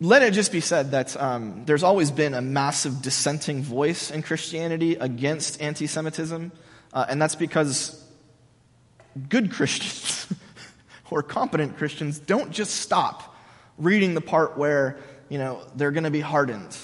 let 0.04 0.22
it 0.22 0.34
just 0.34 0.52
be 0.52 0.60
said 0.60 0.92
that 0.92 1.20
um, 1.20 1.64
there's 1.66 1.84
always 1.84 2.12
been 2.12 2.34
a 2.34 2.42
massive 2.42 3.02
dissenting 3.02 3.62
voice 3.62 4.12
in 4.12 4.22
Christianity 4.22 4.96
against 4.96 5.62
anti 5.62 5.88
Semitism, 5.88 6.52
uh, 6.92 7.06
and 7.08 7.22
that's 7.22 7.36
because 7.36 8.04
good 9.30 9.52
Christians 9.52 10.28
or 11.10 11.24
competent 11.24 11.78
Christians 11.78 12.20
don't 12.20 12.52
just 12.52 12.76
stop 12.76 13.34
reading 13.78 14.14
the 14.14 14.22
part 14.22 14.58
where 14.58 14.98
you 15.30 15.38
know 15.38 15.62
they're 15.76 15.92
going 15.92 16.04
to 16.04 16.12
be 16.12 16.22
hardened. 16.22 16.78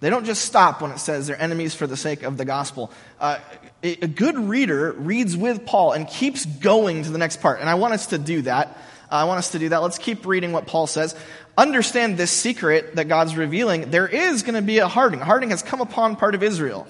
They 0.00 0.10
don't 0.10 0.26
just 0.26 0.44
stop 0.44 0.82
when 0.82 0.90
it 0.90 0.98
says 0.98 1.26
they're 1.26 1.40
enemies 1.40 1.74
for 1.74 1.86
the 1.86 1.96
sake 1.96 2.24
of 2.24 2.36
the 2.36 2.44
gospel. 2.44 2.92
Uh, 3.18 3.38
a, 3.82 4.06
good 4.06 4.38
reader 4.38 4.92
reads 4.92 5.36
with 5.36 5.64
Paul 5.64 5.92
and 5.92 6.06
keeps 6.06 6.44
going 6.44 7.04
to 7.04 7.10
the 7.10 7.18
next 7.18 7.40
part, 7.40 7.60
and 7.60 7.70
I 7.70 7.74
want 7.74 7.94
us 7.94 8.08
to 8.08 8.18
do 8.18 8.42
that. 8.42 8.76
I 9.10 9.24
want 9.24 9.38
us 9.38 9.52
to 9.52 9.58
do 9.58 9.68
that. 9.68 9.78
Let's 9.78 9.98
keep 9.98 10.26
reading 10.26 10.52
what 10.52 10.66
Paul 10.66 10.86
says. 10.86 11.14
Understand 11.56 12.16
this 12.16 12.30
secret 12.30 12.96
that 12.96 13.06
God's 13.06 13.36
revealing. 13.36 13.90
There 13.90 14.08
is 14.08 14.42
going 14.42 14.56
to 14.56 14.62
be 14.62 14.78
a 14.78 14.88
hardening. 14.88 15.24
Hardening 15.24 15.50
has 15.50 15.62
come 15.62 15.80
upon 15.80 16.16
part 16.16 16.34
of 16.34 16.42
Israel. 16.42 16.86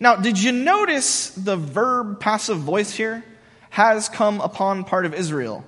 Now, 0.00 0.16
did 0.16 0.42
you 0.42 0.50
notice 0.50 1.30
the 1.30 1.56
verb 1.56 2.20
passive 2.20 2.58
voice 2.58 2.92
here? 2.92 3.22
Has 3.70 4.08
come 4.08 4.40
upon 4.40 4.84
part 4.84 5.06
of 5.06 5.14
Israel 5.14 5.64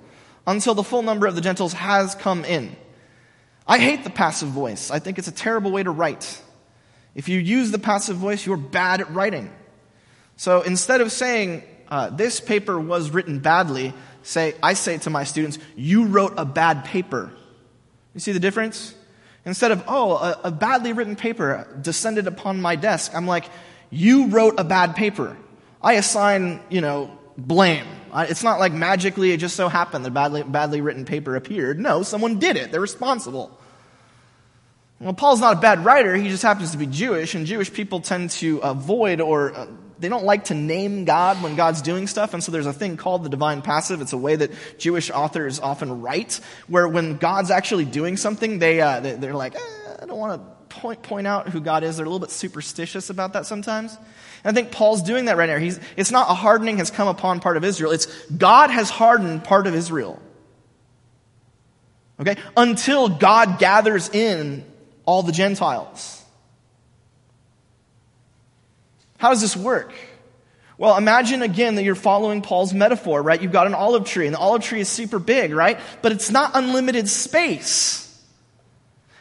until 0.46 0.74
the 0.74 0.82
full 0.82 1.02
number 1.02 1.26
of 1.26 1.34
the 1.34 1.40
Gentiles 1.40 1.72
has 1.72 2.14
come 2.14 2.44
in. 2.44 2.76
I 3.66 3.78
hate 3.78 4.04
the 4.04 4.10
passive 4.10 4.48
voice. 4.48 4.90
I 4.90 4.98
think 4.98 5.18
it's 5.18 5.28
a 5.28 5.32
terrible 5.32 5.72
way 5.72 5.82
to 5.82 5.90
write. 5.90 6.42
If 7.14 7.28
you 7.28 7.38
use 7.38 7.70
the 7.70 7.78
passive 7.78 8.16
voice, 8.16 8.44
you're 8.44 8.56
bad 8.56 9.00
at 9.00 9.12
writing. 9.12 9.50
So 10.36 10.62
instead 10.62 11.00
of 11.00 11.12
saying, 11.12 11.62
uh, 11.88 12.10
this 12.10 12.40
paper 12.40 12.78
was 12.78 13.10
written 13.10 13.38
badly, 13.38 13.94
say, 14.22 14.54
I 14.62 14.74
say 14.74 14.98
to 14.98 15.10
my 15.10 15.24
students, 15.24 15.58
you 15.76 16.06
wrote 16.06 16.34
a 16.36 16.44
bad 16.44 16.84
paper. 16.84 17.30
You 18.14 18.20
see 18.20 18.32
the 18.32 18.40
difference? 18.40 18.94
Instead 19.44 19.70
of, 19.72 19.84
oh, 19.86 20.16
a, 20.16 20.40
a 20.44 20.50
badly 20.50 20.92
written 20.92 21.16
paper 21.16 21.68
descended 21.80 22.26
upon 22.26 22.60
my 22.60 22.76
desk, 22.76 23.12
I'm 23.14 23.26
like, 23.26 23.44
you 23.90 24.28
wrote 24.28 24.54
a 24.58 24.64
bad 24.64 24.96
paper. 24.96 25.36
I 25.82 25.94
assign, 25.94 26.60
you 26.70 26.80
know, 26.80 27.16
blame. 27.36 27.86
It's 28.14 28.44
not 28.44 28.60
like 28.60 28.72
magically 28.72 29.32
it 29.32 29.38
just 29.38 29.56
so 29.56 29.68
happened 29.68 30.04
that 30.04 30.12
badly, 30.12 30.42
badly 30.42 30.80
written 30.80 31.04
paper 31.04 31.34
appeared. 31.34 31.80
No, 31.80 32.02
someone 32.02 32.38
did 32.38 32.56
it. 32.56 32.70
They're 32.70 32.80
responsible. 32.80 33.58
Well, 35.00 35.14
Paul's 35.14 35.40
not 35.40 35.56
a 35.56 35.60
bad 35.60 35.84
writer. 35.84 36.14
He 36.14 36.28
just 36.28 36.42
happens 36.42 36.70
to 36.70 36.78
be 36.78 36.86
Jewish, 36.86 37.34
and 37.34 37.46
Jewish 37.46 37.72
people 37.72 38.00
tend 38.00 38.30
to 38.30 38.58
avoid 38.58 39.20
or 39.20 39.52
uh, 39.52 39.66
they 39.98 40.08
don't 40.08 40.24
like 40.24 40.44
to 40.44 40.54
name 40.54 41.04
God 41.04 41.42
when 41.42 41.56
God's 41.56 41.82
doing 41.82 42.06
stuff, 42.06 42.34
and 42.34 42.42
so 42.42 42.52
there's 42.52 42.66
a 42.66 42.72
thing 42.72 42.96
called 42.96 43.24
the 43.24 43.28
divine 43.28 43.62
passive. 43.62 44.00
It's 44.00 44.12
a 44.12 44.18
way 44.18 44.36
that 44.36 44.50
Jewish 44.78 45.10
authors 45.10 45.60
often 45.60 46.00
write, 46.00 46.40
where 46.68 46.86
when 46.86 47.16
God's 47.16 47.50
actually 47.50 47.84
doing 47.84 48.16
something, 48.16 48.58
they, 48.58 48.80
uh, 48.80 49.00
they 49.00 49.28
are 49.28 49.34
like, 49.34 49.54
eh, 49.54 49.96
I 50.02 50.06
don't 50.06 50.18
want 50.18 50.40
to 50.40 50.53
point 50.80 51.02
point 51.02 51.26
out 51.26 51.48
who 51.48 51.60
God 51.60 51.84
is. 51.84 51.96
They're 51.96 52.06
a 52.06 52.08
little 52.08 52.20
bit 52.20 52.30
superstitious 52.30 53.10
about 53.10 53.32
that 53.34 53.46
sometimes. 53.46 53.96
And 54.44 54.56
I 54.56 54.60
think 54.60 54.72
Paul's 54.72 55.02
doing 55.02 55.26
that 55.26 55.36
right 55.36 55.48
now. 55.48 55.58
He's, 55.58 55.80
it's 55.96 56.10
not 56.10 56.30
a 56.30 56.34
hardening 56.34 56.78
has 56.78 56.90
come 56.90 57.08
upon 57.08 57.40
part 57.40 57.56
of 57.56 57.64
Israel. 57.64 57.92
It's 57.92 58.06
God 58.30 58.70
has 58.70 58.90
hardened 58.90 59.44
part 59.44 59.66
of 59.66 59.74
Israel. 59.74 60.20
Okay? 62.20 62.36
Until 62.56 63.08
God 63.08 63.58
gathers 63.58 64.08
in 64.10 64.64
all 65.04 65.22
the 65.22 65.32
Gentiles. 65.32 66.22
How 69.18 69.30
does 69.30 69.40
this 69.40 69.56
work? 69.56 69.92
Well, 70.76 70.96
imagine 70.96 71.42
again 71.42 71.76
that 71.76 71.84
you're 71.84 71.94
following 71.94 72.42
Paul's 72.42 72.74
metaphor, 72.74 73.22
right? 73.22 73.40
You've 73.40 73.52
got 73.52 73.66
an 73.66 73.74
olive 73.74 74.04
tree, 74.06 74.26
and 74.26 74.34
the 74.34 74.40
olive 74.40 74.62
tree 74.62 74.80
is 74.80 74.88
super 74.88 75.18
big, 75.18 75.54
right? 75.54 75.78
But 76.02 76.12
it's 76.12 76.30
not 76.30 76.50
unlimited 76.54 77.08
space. 77.08 78.03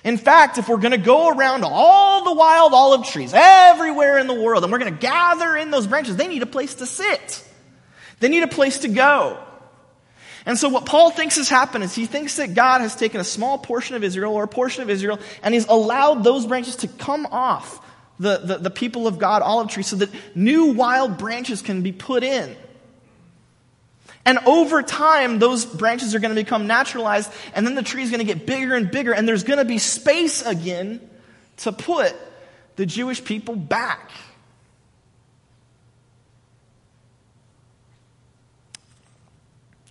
In 0.04 0.18
fact, 0.18 0.58
if 0.58 0.68
we're 0.68 0.78
going 0.78 0.92
to 0.92 0.98
go 0.98 1.30
around 1.30 1.64
all 1.64 2.26
the 2.26 2.34
wild 2.34 2.74
olive 2.74 3.08
trees 3.08 3.32
everywhere 3.34 4.18
in 4.18 4.28
the 4.28 4.34
world, 4.34 4.64
and 4.64 4.72
we're 4.72 4.80
going 4.80 4.94
to 4.94 5.00
gather 5.00 5.56
in 5.56 5.72
those 5.72 5.88
branches, 5.88 6.18
they 6.18 6.28
need 6.28 6.42
a 6.42 6.48
place 6.48 6.76
to 6.76 6.86
sit. 6.86 7.44
They 8.20 8.28
need 8.28 8.44
a 8.44 8.48
place 8.48 8.80
to 8.80 8.90
go. 8.90 9.38
And 10.46 10.58
so 10.58 10.70
what 10.70 10.86
Paul 10.86 11.12
thinks 11.12 11.38
has 11.38 11.48
happened 11.48 11.84
is 11.84 11.96
he 11.96 12.06
thinks 12.06 12.36
that 12.36 12.54
God 12.54 12.82
has 12.82 12.96
taken 12.96 13.22
a 13.22 13.24
small 13.24 13.58
portion 13.58 13.96
of 13.96 14.04
Israel 14.04 14.34
or 14.34 14.44
a 14.44 14.48
portion 14.48 14.84
of 14.84 14.90
Israel 14.90 15.20
and 15.42 15.54
he's 15.54 15.68
allowed 15.68 16.24
those 16.24 16.46
branches 16.46 16.78
to 16.78 16.88
come 16.88 17.26
off 17.28 17.80
the, 18.20 18.40
the, 18.40 18.58
the 18.58 18.70
people 18.70 19.08
of 19.08 19.20
God 19.20 19.42
olive 19.42 19.70
tree 19.70 19.84
so 19.84 19.96
that 19.98 20.10
new 20.36 20.74
wild 20.74 21.18
branches 21.18 21.62
can 21.62 21.82
be 21.82 21.92
put 21.92 22.24
in. 22.24 22.56
And 24.26 24.40
over 24.46 24.82
time, 24.82 25.40
those 25.40 25.66
branches 25.66 26.16
are 26.16 26.20
going 26.20 26.34
to 26.34 26.42
become 26.42 26.66
naturalized, 26.66 27.32
and 27.54 27.68
then 27.68 27.76
the 27.76 27.84
tree 27.84 28.04
is 28.04 28.10
going 28.10 28.26
to 28.26 28.34
get 28.34 28.46
bigger 28.46 28.74
and 28.74 28.90
bigger, 28.90 29.14
and 29.14 29.28
there's 29.28 29.44
going 29.44 29.60
to 29.60 29.66
be 29.66 29.78
space 29.78 30.42
again 30.46 31.02
to 31.58 31.72
put 31.72 32.16
the 32.78 32.86
Jewish 32.86 33.24
people 33.24 33.56
back. 33.56 34.12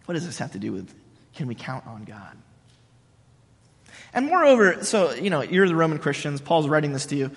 What 0.07 0.15
does 0.15 0.27
this 0.27 0.39
have 0.39 0.53
to 0.53 0.59
do 0.59 0.73
with 0.73 0.93
can 1.35 1.47
we 1.47 1.55
count 1.55 1.87
on 1.87 2.05
God? 2.05 2.37
And 4.15 4.27
moreover, 4.27 4.85
so, 4.85 5.13
you 5.13 5.31
know, 5.31 5.41
you're 5.43 5.67
the 5.67 5.75
Roman 5.75 5.99
Christians, 5.99 6.41
Paul's 6.41 6.69
writing 6.69 6.93
this 6.93 7.07
to 7.07 7.17
you. 7.17 7.31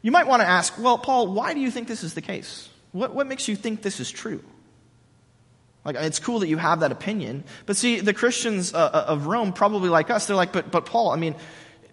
You 0.00 0.10
might 0.12 0.26
want 0.26 0.40
to 0.40 0.48
ask, 0.48 0.78
well, 0.78 0.96
Paul, 0.98 1.28
why 1.28 1.52
do 1.52 1.60
you 1.60 1.70
think 1.70 1.88
this 1.88 2.04
is 2.04 2.14
the 2.14 2.22
case? 2.22 2.68
What, 2.92 3.14
what 3.14 3.26
makes 3.26 3.48
you 3.48 3.56
think 3.56 3.82
this 3.82 4.00
is 4.00 4.10
true? 4.10 4.42
Like, 5.86 5.94
it's 5.94 6.18
cool 6.18 6.40
that 6.40 6.48
you 6.48 6.56
have 6.56 6.80
that 6.80 6.90
opinion. 6.90 7.44
But 7.64 7.76
see, 7.76 8.00
the 8.00 8.12
Christians 8.12 8.74
uh, 8.74 8.78
uh, 8.78 9.04
of 9.06 9.28
Rome, 9.28 9.52
probably 9.52 9.88
like 9.88 10.10
us, 10.10 10.26
they're 10.26 10.34
like, 10.34 10.52
but, 10.52 10.72
but 10.72 10.84
Paul, 10.84 11.12
I 11.12 11.16
mean, 11.16 11.36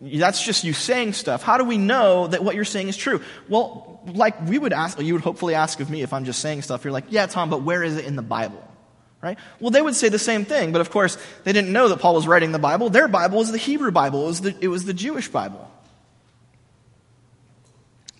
that's 0.01 0.43
just 0.43 0.63
you 0.63 0.73
saying 0.73 1.13
stuff. 1.13 1.43
How 1.43 1.59
do 1.59 1.63
we 1.63 1.77
know 1.77 2.25
that 2.25 2.43
what 2.43 2.55
you're 2.55 2.65
saying 2.65 2.88
is 2.88 2.97
true? 2.97 3.21
Well, 3.47 4.01
like 4.07 4.47
we 4.47 4.57
would 4.57 4.73
ask, 4.73 5.00
you 5.00 5.13
would 5.13 5.21
hopefully 5.21 5.53
ask 5.53 5.79
of 5.79 5.91
me 5.91 6.01
if 6.01 6.12
I'm 6.12 6.25
just 6.25 6.39
saying 6.39 6.63
stuff. 6.63 6.83
You're 6.83 6.91
like, 6.91 7.05
yeah, 7.09 7.27
Tom, 7.27 7.51
but 7.51 7.62
where 7.62 7.83
is 7.83 7.95
it 7.95 8.05
in 8.05 8.15
the 8.15 8.23
Bible? 8.23 8.67
Right? 9.21 9.38
Well, 9.59 9.69
they 9.69 9.81
would 9.81 9.95
say 9.95 10.09
the 10.09 10.19
same 10.19 10.43
thing, 10.43 10.71
but 10.71 10.81
of 10.81 10.89
course, 10.89 11.17
they 11.43 11.53
didn't 11.53 11.71
know 11.71 11.88
that 11.89 12.00
Paul 12.00 12.15
was 12.15 12.27
writing 12.27 12.51
the 12.51 12.59
Bible. 12.59 12.89
Their 12.89 13.07
Bible 13.07 13.38
was 13.38 13.51
the 13.51 13.59
Hebrew 13.59 13.91
Bible, 13.91 14.23
it 14.23 14.27
was 14.27 14.41
the, 14.41 14.55
it 14.59 14.67
was 14.69 14.85
the 14.85 14.93
Jewish 14.93 15.27
Bible. 15.27 15.69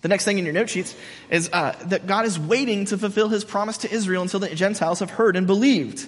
The 0.04 0.08
next 0.08 0.26
thing 0.26 0.38
in 0.38 0.44
your 0.44 0.52
note 0.52 0.68
sheets 0.68 0.94
is 1.30 1.48
uh, 1.50 1.74
that 1.86 2.06
God 2.06 2.26
is 2.26 2.38
waiting 2.38 2.84
to 2.86 2.98
fulfill 2.98 3.30
his 3.30 3.42
promise 3.42 3.78
to 3.78 3.90
Israel 3.90 4.20
until 4.20 4.38
the 4.38 4.54
Gentiles 4.54 4.98
have 4.98 5.08
heard 5.08 5.34
and 5.34 5.46
believed. 5.46 6.06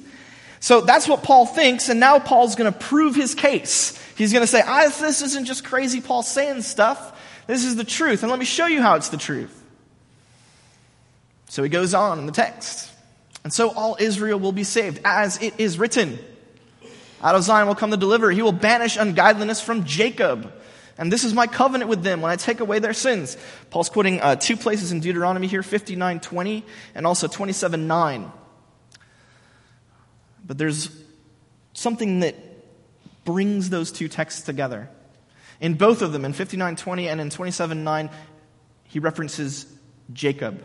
So 0.60 0.82
that's 0.82 1.08
what 1.08 1.22
Paul 1.22 1.46
thinks, 1.46 1.88
and 1.88 1.98
now 1.98 2.18
Paul's 2.18 2.56
going 2.56 2.70
to 2.70 2.78
prove 2.78 3.14
his 3.14 3.34
case. 3.34 3.98
He's 4.14 4.34
going 4.34 4.42
to 4.42 4.46
say, 4.46 4.60
This 5.00 5.22
isn't 5.22 5.46
just 5.46 5.64
crazy 5.64 6.02
Paul 6.02 6.22
saying 6.22 6.60
stuff. 6.60 7.18
This 7.46 7.64
is 7.64 7.76
the 7.76 7.84
truth, 7.84 8.22
and 8.22 8.28
let 8.28 8.38
me 8.38 8.44
show 8.44 8.66
you 8.66 8.82
how 8.82 8.96
it's 8.96 9.08
the 9.08 9.16
truth. 9.16 9.64
So 11.48 11.62
he 11.62 11.70
goes 11.70 11.94
on 11.94 12.18
in 12.18 12.26
the 12.26 12.32
text. 12.32 12.92
And 13.44 13.52
so 13.52 13.70
all 13.70 13.96
Israel 13.98 14.38
will 14.38 14.52
be 14.52 14.64
saved, 14.64 15.00
as 15.06 15.40
it 15.42 15.54
is 15.56 15.78
written. 15.78 16.18
Out 17.22 17.34
of 17.34 17.44
Zion 17.44 17.66
will 17.66 17.74
come 17.74 17.88
the 17.88 17.96
deliverer. 17.96 18.30
He 18.30 18.42
will 18.42 18.52
banish 18.52 18.98
ungodliness 18.98 19.62
from 19.62 19.84
Jacob. 19.84 20.52
And 20.98 21.12
this 21.12 21.24
is 21.24 21.34
my 21.34 21.46
covenant 21.46 21.90
with 21.90 22.02
them 22.02 22.22
when 22.22 22.32
I 22.32 22.36
take 22.36 22.60
away 22.60 22.78
their 22.78 22.94
sins. 22.94 23.36
Paul's 23.70 23.90
quoting 23.90 24.20
uh, 24.20 24.36
two 24.36 24.56
places 24.56 24.92
in 24.92 25.00
Deuteronomy 25.00 25.46
here, 25.46 25.62
59.20 25.62 26.62
and 26.94 27.06
also 27.06 27.28
27 27.28 27.86
9. 27.86 28.32
But 30.46 30.58
there's 30.58 30.90
something 31.74 32.20
that 32.20 32.34
brings 33.24 33.68
those 33.68 33.92
two 33.92 34.08
texts 34.08 34.42
together. 34.42 34.88
In 35.60 35.74
both 35.74 36.02
of 36.02 36.12
them, 36.12 36.24
in 36.24 36.32
59.20 36.32 37.10
and 37.10 37.20
in 37.20 37.28
27.9, 37.30 38.10
he 38.84 38.98
references 38.98 39.66
Jacob. 40.12 40.62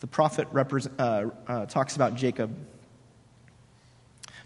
The 0.00 0.06
prophet 0.06 0.48
uh, 0.54 1.26
uh, 1.46 1.66
talks 1.66 1.96
about 1.96 2.14
Jacob. 2.14 2.54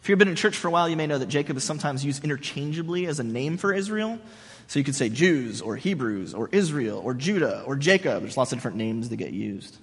If 0.06 0.10
you've 0.10 0.20
been 0.20 0.28
in 0.28 0.36
church 0.36 0.56
for 0.56 0.68
a 0.68 0.70
while, 0.70 0.88
you 0.88 0.96
may 0.96 1.08
know 1.08 1.18
that 1.18 1.26
Jacob 1.26 1.56
is 1.56 1.64
sometimes 1.64 2.04
used 2.04 2.22
interchangeably 2.22 3.06
as 3.06 3.18
a 3.18 3.24
name 3.24 3.56
for 3.56 3.74
Israel. 3.74 4.20
So 4.68 4.78
you 4.78 4.84
could 4.84 4.94
say 4.94 5.08
Jews 5.08 5.60
or 5.60 5.74
Hebrews 5.74 6.32
or 6.32 6.48
Israel 6.52 7.00
or 7.04 7.12
Judah 7.12 7.64
or 7.66 7.74
Jacob. 7.74 8.22
There's 8.22 8.36
lots 8.36 8.52
of 8.52 8.58
different 8.58 8.76
names 8.76 9.08
that 9.08 9.16
get 9.16 9.32
used. 9.32 9.76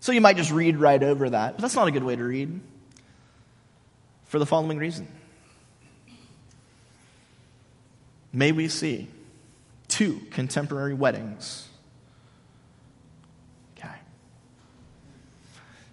So 0.00 0.12
you 0.12 0.20
might 0.20 0.36
just 0.36 0.50
read 0.50 0.76
right 0.76 1.02
over 1.02 1.30
that, 1.30 1.54
but 1.54 1.62
that's 1.62 1.74
not 1.74 1.88
a 1.88 1.90
good 1.90 2.04
way 2.04 2.14
to 2.14 2.22
read 2.22 2.60
for 4.26 4.38
the 4.38 4.44
following 4.44 4.76
reason. 4.76 5.08
May 8.34 8.52
we 8.52 8.68
see 8.68 9.08
two 9.88 10.20
contemporary 10.30 10.92
weddings 10.92 11.67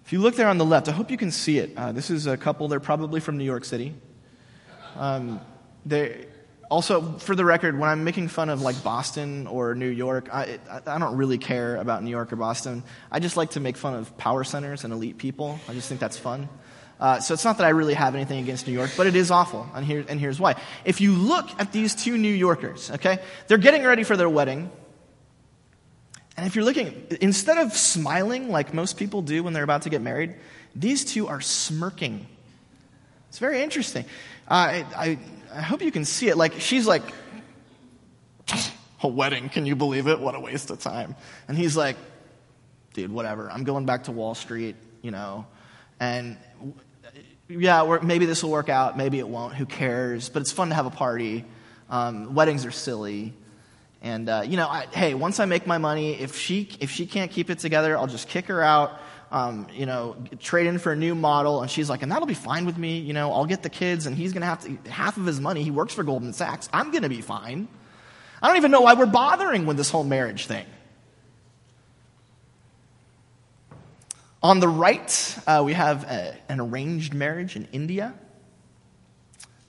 If 0.06 0.12
you 0.12 0.20
look 0.20 0.36
there 0.36 0.46
on 0.46 0.56
the 0.56 0.64
left, 0.64 0.88
I 0.88 0.92
hope 0.92 1.10
you 1.10 1.16
can 1.16 1.32
see 1.32 1.58
it. 1.58 1.72
Uh, 1.76 1.90
this 1.90 2.10
is 2.10 2.28
a 2.28 2.36
couple, 2.36 2.68
they're 2.68 2.78
probably 2.78 3.18
from 3.18 3.38
New 3.38 3.44
York 3.44 3.64
City. 3.64 3.92
Um, 4.94 5.40
they, 5.84 6.26
also, 6.70 7.18
for 7.18 7.34
the 7.34 7.44
record, 7.44 7.76
when 7.76 7.90
I'm 7.90 8.04
making 8.04 8.28
fun 8.28 8.48
of 8.48 8.62
like 8.62 8.80
Boston 8.84 9.48
or 9.48 9.74
New 9.74 9.88
York, 9.88 10.28
I, 10.32 10.60
I 10.86 10.98
don't 11.00 11.16
really 11.16 11.38
care 11.38 11.74
about 11.74 12.04
New 12.04 12.10
York 12.10 12.32
or 12.32 12.36
Boston. 12.36 12.84
I 13.10 13.18
just 13.18 13.36
like 13.36 13.50
to 13.50 13.60
make 13.60 13.76
fun 13.76 13.94
of 13.94 14.16
power 14.16 14.44
centers 14.44 14.84
and 14.84 14.92
elite 14.92 15.18
people. 15.18 15.58
I 15.68 15.72
just 15.72 15.88
think 15.88 16.00
that's 16.00 16.16
fun. 16.16 16.48
Uh, 17.00 17.18
so 17.18 17.34
it's 17.34 17.44
not 17.44 17.58
that 17.58 17.66
I 17.66 17.70
really 17.70 17.94
have 17.94 18.14
anything 18.14 18.38
against 18.38 18.68
New 18.68 18.74
York, 18.74 18.92
but 18.96 19.08
it 19.08 19.16
is 19.16 19.32
awful, 19.32 19.68
and, 19.74 19.84
here, 19.84 20.04
and 20.08 20.20
here's 20.20 20.38
why. 20.38 20.54
If 20.84 21.00
you 21.00 21.14
look 21.14 21.50
at 21.58 21.72
these 21.72 21.96
two 21.96 22.16
New 22.16 22.32
Yorkers, 22.32 22.92
okay, 22.92 23.18
they're 23.48 23.58
getting 23.58 23.82
ready 23.82 24.04
for 24.04 24.16
their 24.16 24.30
wedding. 24.30 24.70
And 26.36 26.46
if 26.46 26.54
you're 26.54 26.64
looking, 26.64 27.06
instead 27.20 27.58
of 27.58 27.72
smiling 27.72 28.50
like 28.50 28.74
most 28.74 28.98
people 28.98 29.22
do 29.22 29.42
when 29.42 29.52
they're 29.52 29.64
about 29.64 29.82
to 29.82 29.90
get 29.90 30.02
married, 30.02 30.34
these 30.74 31.04
two 31.04 31.28
are 31.28 31.40
smirking. 31.40 32.26
It's 33.28 33.38
very 33.38 33.62
interesting. 33.62 34.04
Uh, 34.48 34.54
I, 34.54 34.86
I, 34.96 35.18
I 35.54 35.62
hope 35.62 35.80
you 35.80 35.90
can 35.90 36.04
see 36.04 36.28
it. 36.28 36.36
Like, 36.36 36.60
she's 36.60 36.86
like, 36.86 37.02
a 39.02 39.08
wedding, 39.08 39.48
can 39.48 39.66
you 39.66 39.76
believe 39.76 40.06
it? 40.08 40.20
What 40.20 40.34
a 40.34 40.40
waste 40.40 40.70
of 40.70 40.80
time. 40.80 41.16
And 41.48 41.56
he's 41.56 41.76
like, 41.76 41.96
dude, 42.92 43.10
whatever. 43.10 43.50
I'm 43.50 43.64
going 43.64 43.86
back 43.86 44.04
to 44.04 44.12
Wall 44.12 44.34
Street, 44.34 44.76
you 45.02 45.10
know. 45.10 45.46
And 46.00 46.36
yeah, 47.48 47.98
maybe 48.02 48.26
this 48.26 48.42
will 48.42 48.50
work 48.50 48.68
out, 48.68 48.96
maybe 48.96 49.18
it 49.18 49.28
won't. 49.28 49.54
Who 49.54 49.66
cares? 49.66 50.28
But 50.28 50.42
it's 50.42 50.52
fun 50.52 50.68
to 50.68 50.74
have 50.74 50.86
a 50.86 50.90
party. 50.90 51.44
Um, 51.88 52.34
weddings 52.34 52.66
are 52.66 52.70
silly. 52.70 53.32
And 54.06 54.28
uh, 54.28 54.44
you 54.46 54.56
know, 54.56 54.68
I, 54.68 54.86
hey, 54.92 55.14
once 55.14 55.40
I 55.40 55.46
make 55.46 55.66
my 55.66 55.78
money, 55.78 56.14
if 56.14 56.38
she 56.38 56.68
if 56.78 56.92
she 56.92 57.06
can't 57.06 57.28
keep 57.28 57.50
it 57.50 57.58
together, 57.58 57.98
I'll 57.98 58.06
just 58.06 58.28
kick 58.28 58.46
her 58.46 58.62
out. 58.62 59.00
Um, 59.32 59.66
you 59.74 59.84
know, 59.84 60.16
trade 60.38 60.68
in 60.68 60.78
for 60.78 60.92
a 60.92 60.96
new 60.96 61.16
model, 61.16 61.60
and 61.60 61.68
she's 61.68 61.90
like, 61.90 62.02
and 62.02 62.12
that'll 62.12 62.28
be 62.28 62.34
fine 62.34 62.66
with 62.66 62.78
me. 62.78 63.00
You 63.00 63.12
know, 63.14 63.32
I'll 63.32 63.46
get 63.46 63.64
the 63.64 63.68
kids, 63.68 64.06
and 64.06 64.16
he's 64.16 64.32
gonna 64.32 64.46
have 64.46 64.62
to 64.62 64.90
half 64.90 65.16
of 65.16 65.26
his 65.26 65.40
money. 65.40 65.64
He 65.64 65.72
works 65.72 65.92
for 65.92 66.04
Goldman 66.04 66.34
Sachs. 66.34 66.68
I'm 66.72 66.92
gonna 66.92 67.08
be 67.08 67.20
fine. 67.20 67.66
I 68.40 68.46
don't 68.46 68.56
even 68.58 68.70
know 68.70 68.82
why 68.82 68.94
we're 68.94 69.06
bothering 69.06 69.66
with 69.66 69.76
this 69.76 69.90
whole 69.90 70.04
marriage 70.04 70.46
thing. 70.46 70.66
On 74.40 74.60
the 74.60 74.68
right, 74.68 75.38
uh, 75.48 75.62
we 75.66 75.72
have 75.72 76.04
a, 76.04 76.38
an 76.48 76.60
arranged 76.60 77.12
marriage 77.12 77.56
in 77.56 77.66
India. 77.72 78.14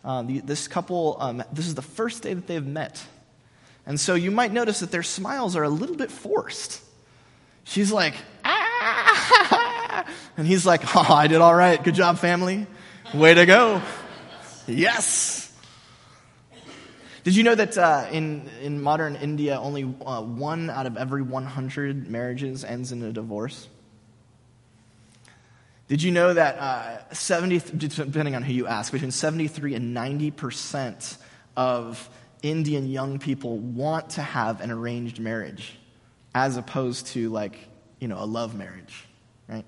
Uh, 0.05 0.21
the, 0.21 0.41
this 0.41 0.67
couple, 0.67 1.17
um, 1.19 1.43
this 1.51 1.65
is 1.65 1.73
the 1.73 1.81
first 1.81 2.21
day 2.21 2.35
that 2.35 2.45
they've 2.45 2.63
met. 2.63 3.03
And 3.87 3.97
so 3.97 4.15
you 4.15 4.31
might 4.31 4.51
notice 4.51 4.81
that 4.81 4.91
their 4.91 5.01
smiles 5.01 5.55
are 5.55 5.63
a 5.63 5.69
little 5.69 5.95
bit 5.95 6.11
forced. 6.11 6.81
She's 7.63 7.91
like, 7.91 8.15
ah! 8.45 10.05
And 10.37 10.45
he's 10.45 10.67
like, 10.67 10.95
oh, 10.95 11.11
I 11.11 11.25
did 11.25 11.41
all 11.41 11.55
right. 11.55 11.83
Good 11.83 11.95
job, 11.95 12.19
family. 12.19 12.67
Way 13.13 13.33
to 13.33 13.47
go. 13.47 13.81
Yes. 14.67 15.51
Did 17.23 17.35
you 17.35 17.43
know 17.43 17.55
that 17.55 17.75
uh, 17.75 18.05
in, 18.11 18.47
in 18.61 18.81
modern 18.81 19.15
India, 19.15 19.59
only 19.59 19.83
uh, 19.83 20.21
one 20.21 20.69
out 20.69 20.85
of 20.85 20.95
every 20.95 21.23
100 21.23 22.07
marriages 22.07 22.63
ends 22.63 22.91
in 22.91 23.01
a 23.01 23.11
divorce? 23.11 23.67
Did 25.87 26.03
you 26.03 26.11
know 26.11 26.33
that 26.33 26.57
uh, 26.59 27.13
70, 27.13 27.77
depending 27.77 28.35
on 28.35 28.43
who 28.43 28.53
you 28.53 28.67
ask, 28.67 28.91
between 28.91 29.11
73 29.11 29.73
and 29.73 29.93
90 29.93 30.31
percent 30.31 31.17
of 31.55 32.09
Indian 32.41 32.89
young 32.89 33.19
people 33.19 33.57
want 33.57 34.11
to 34.11 34.21
have 34.21 34.61
an 34.61 34.71
arranged 34.71 35.19
marriage 35.19 35.77
as 36.35 36.57
opposed 36.57 37.07
to 37.07 37.29
like, 37.29 37.57
you 37.99 38.07
know, 38.07 38.21
a 38.21 38.25
love 38.25 38.55
marriage, 38.55 39.05
right? 39.47 39.65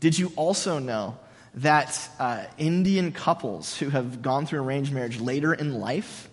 Did 0.00 0.18
you 0.18 0.32
also 0.36 0.78
know 0.78 1.18
that 1.54 2.08
uh, 2.18 2.44
Indian 2.58 3.12
couples 3.12 3.76
who 3.76 3.88
have 3.90 4.22
gone 4.22 4.46
through 4.46 4.60
arranged 4.60 4.92
marriage 4.92 5.18
later 5.18 5.54
in 5.54 5.80
life 5.80 6.28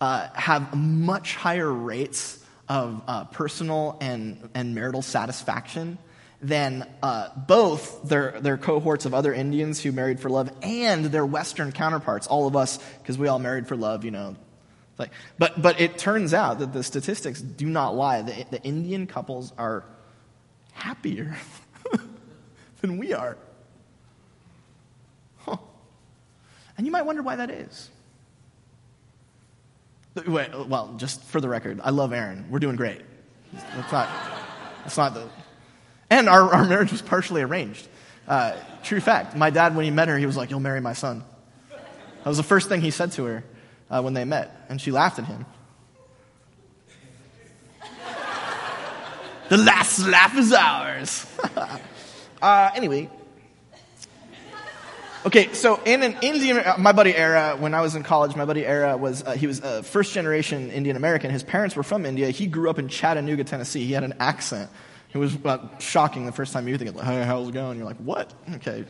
uh, 0.00 0.28
have 0.34 0.74
much 0.74 1.34
higher 1.34 1.70
rates 1.70 2.42
of 2.68 3.02
uh, 3.06 3.24
personal 3.24 3.98
and, 4.00 4.48
and 4.54 4.74
marital 4.74 5.02
satisfaction 5.02 5.98
than 6.40 6.86
uh, 7.02 7.28
both 7.36 8.02
their, 8.08 8.40
their 8.40 8.58
cohorts 8.58 9.06
of 9.06 9.14
other 9.14 9.32
Indians 9.32 9.80
who 9.80 9.92
married 9.92 10.20
for 10.20 10.28
love 10.28 10.50
and 10.62 11.06
their 11.06 11.24
Western 11.24 11.72
counterparts, 11.72 12.26
all 12.26 12.46
of 12.46 12.56
us, 12.56 12.78
because 12.98 13.16
we 13.16 13.28
all 13.28 13.38
married 13.38 13.66
for 13.66 13.76
love, 13.76 14.04
you 14.04 14.10
know. 14.10 14.36
Like, 14.98 15.10
but, 15.38 15.60
but 15.60 15.80
it 15.80 15.98
turns 15.98 16.34
out 16.34 16.60
that 16.60 16.72
the 16.72 16.82
statistics 16.82 17.40
do 17.40 17.66
not 17.66 17.96
lie. 17.96 18.22
The, 18.22 18.46
the 18.50 18.62
Indian 18.62 19.06
couples 19.06 19.52
are 19.58 19.84
happier 20.72 21.36
than 22.80 22.98
we 22.98 23.12
are. 23.12 23.36
Huh. 25.38 25.56
And 26.76 26.86
you 26.86 26.92
might 26.92 27.06
wonder 27.06 27.22
why 27.22 27.36
that 27.36 27.50
is. 27.50 27.90
Wait, 30.26 30.50
well, 30.68 30.94
just 30.96 31.24
for 31.24 31.40
the 31.40 31.48
record, 31.48 31.80
I 31.82 31.90
love 31.90 32.12
Aaron. 32.12 32.46
We're 32.50 32.60
doing 32.60 32.76
great. 32.76 33.00
That's 33.52 33.92
not, 33.92 34.08
that's 34.84 34.96
not 34.96 35.14
the 35.14 35.28
and 36.10 36.28
our, 36.28 36.42
our 36.54 36.64
marriage 36.64 36.92
was 36.92 37.02
partially 37.02 37.42
arranged. 37.42 37.86
Uh, 38.26 38.56
true 38.82 39.00
fact. 39.00 39.36
My 39.36 39.50
dad, 39.50 39.76
when 39.76 39.84
he 39.84 39.90
met 39.90 40.08
her, 40.08 40.18
he 40.18 40.26
was 40.26 40.36
like, 40.36 40.50
You'll 40.50 40.60
marry 40.60 40.80
my 40.80 40.92
son. 40.92 41.24
That 41.70 42.30
was 42.30 42.38
the 42.38 42.42
first 42.42 42.68
thing 42.68 42.80
he 42.80 42.90
said 42.90 43.12
to 43.12 43.24
her 43.24 43.44
uh, 43.90 44.00
when 44.02 44.14
they 44.14 44.24
met. 44.24 44.66
And 44.68 44.80
she 44.80 44.90
laughed 44.90 45.18
at 45.18 45.26
him. 45.26 45.44
the 49.50 49.58
last 49.58 50.06
laugh 50.06 50.36
is 50.36 50.52
ours. 50.52 51.26
uh, 52.42 52.70
anyway. 52.74 53.10
Okay, 55.26 55.52
so 55.54 55.80
in 55.86 56.02
an 56.02 56.16
Indian, 56.20 56.58
uh, 56.58 56.76
my 56.78 56.92
buddy 56.92 57.16
Era, 57.16 57.56
when 57.58 57.72
I 57.72 57.80
was 57.80 57.94
in 57.94 58.02
college, 58.02 58.36
my 58.36 58.44
buddy 58.44 58.66
Era 58.66 58.96
was, 58.96 59.22
uh, 59.22 59.32
he 59.32 59.46
was 59.46 59.60
a 59.60 59.82
first 59.82 60.12
generation 60.12 60.70
Indian 60.70 60.96
American. 60.96 61.30
His 61.30 61.42
parents 61.42 61.74
were 61.76 61.82
from 61.82 62.04
India. 62.04 62.28
He 62.28 62.46
grew 62.46 62.68
up 62.68 62.78
in 62.78 62.88
Chattanooga, 62.88 63.44
Tennessee. 63.44 63.86
He 63.86 63.92
had 63.92 64.04
an 64.04 64.14
accent. 64.20 64.70
It 65.14 65.18
was 65.18 65.36
uh, 65.44 65.58
shocking 65.78 66.26
the 66.26 66.32
first 66.32 66.52
time 66.52 66.66
you 66.66 66.76
think, 66.76 66.96
like, 66.96 67.04
hey, 67.04 67.22
how's 67.22 67.48
it 67.48 67.52
going? 67.52 67.78
You're 67.78 67.86
like, 67.86 67.98
what? 67.98 68.34
Okay. 68.56 68.84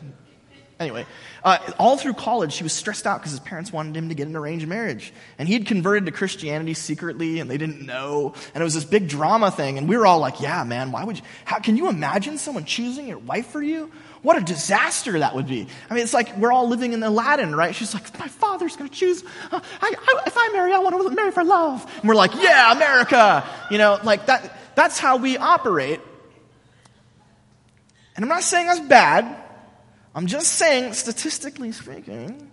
Anyway, 0.77 1.05
uh, 1.43 1.57
all 1.79 1.97
through 1.97 2.13
college, 2.13 2.57
he 2.57 2.63
was 2.63 2.73
stressed 2.73 3.07
out 3.07 3.19
because 3.19 3.31
his 3.31 3.39
parents 3.39 3.71
wanted 3.71 3.95
him 3.95 4.09
to 4.09 4.15
get 4.15 4.27
an 4.27 4.35
arranged 4.35 4.67
marriage. 4.67 5.13
And 5.37 5.47
he'd 5.47 5.67
converted 5.67 6.07
to 6.07 6.11
Christianity 6.11 6.73
secretly, 6.73 7.39
and 7.39 7.49
they 7.49 7.57
didn't 7.57 7.85
know. 7.85 8.33
And 8.53 8.61
it 8.61 8.63
was 8.63 8.73
this 8.73 8.83
big 8.83 9.07
drama 9.07 9.51
thing. 9.51 9.77
And 9.77 9.87
we 9.87 9.95
were 9.95 10.05
all 10.05 10.19
like, 10.19 10.41
yeah, 10.41 10.65
man, 10.65 10.91
why 10.91 11.05
would 11.05 11.17
you? 11.17 11.23
How, 11.45 11.59
can 11.59 11.77
you 11.77 11.87
imagine 11.87 12.37
someone 12.37 12.65
choosing 12.65 13.07
your 13.07 13.19
wife 13.19 13.47
for 13.47 13.61
you? 13.61 13.89
What 14.21 14.37
a 14.37 14.41
disaster 14.41 15.19
that 15.19 15.35
would 15.35 15.47
be. 15.47 15.67
I 15.89 15.93
mean, 15.93 16.03
it's 16.03 16.13
like 16.13 16.35
we're 16.35 16.51
all 16.51 16.67
living 16.67 16.91
in 16.91 17.03
Aladdin, 17.03 17.55
right? 17.55 17.73
She's 17.73 17.93
like, 17.93 18.19
my 18.19 18.27
father's 18.27 18.75
going 18.75 18.89
to 18.89 18.95
choose. 18.95 19.23
Uh, 19.51 19.61
I, 19.81 19.93
I, 19.97 20.23
if 20.25 20.33
I 20.35 20.49
marry, 20.51 20.73
I 20.73 20.79
want 20.79 21.01
to 21.01 21.09
marry 21.11 21.31
for 21.31 21.43
love. 21.43 21.89
And 22.01 22.09
we're 22.09 22.15
like, 22.15 22.33
yeah, 22.35 22.73
America. 22.73 23.47
You 23.71 23.77
know, 23.77 23.99
like 24.03 24.25
that, 24.25 24.57
that's 24.75 24.99
how 24.99 25.17
we 25.17 25.37
operate. 25.37 26.01
And 28.15 28.23
I'm 28.23 28.29
not 28.29 28.43
saying 28.43 28.67
that's 28.67 28.79
bad. 28.79 29.43
I'm 30.13 30.27
just 30.27 30.53
saying, 30.53 30.93
statistically 30.93 31.71
speaking, 31.71 32.49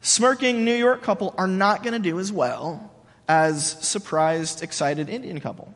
smirking 0.00 0.64
New 0.64 0.74
York 0.74 1.02
couple 1.02 1.34
are 1.36 1.48
not 1.48 1.82
going 1.82 1.94
to 1.94 1.98
do 1.98 2.20
as 2.20 2.30
well 2.30 2.92
as 3.26 3.72
surprised, 3.86 4.62
excited 4.62 5.08
Indian 5.08 5.40
couple. 5.40 5.74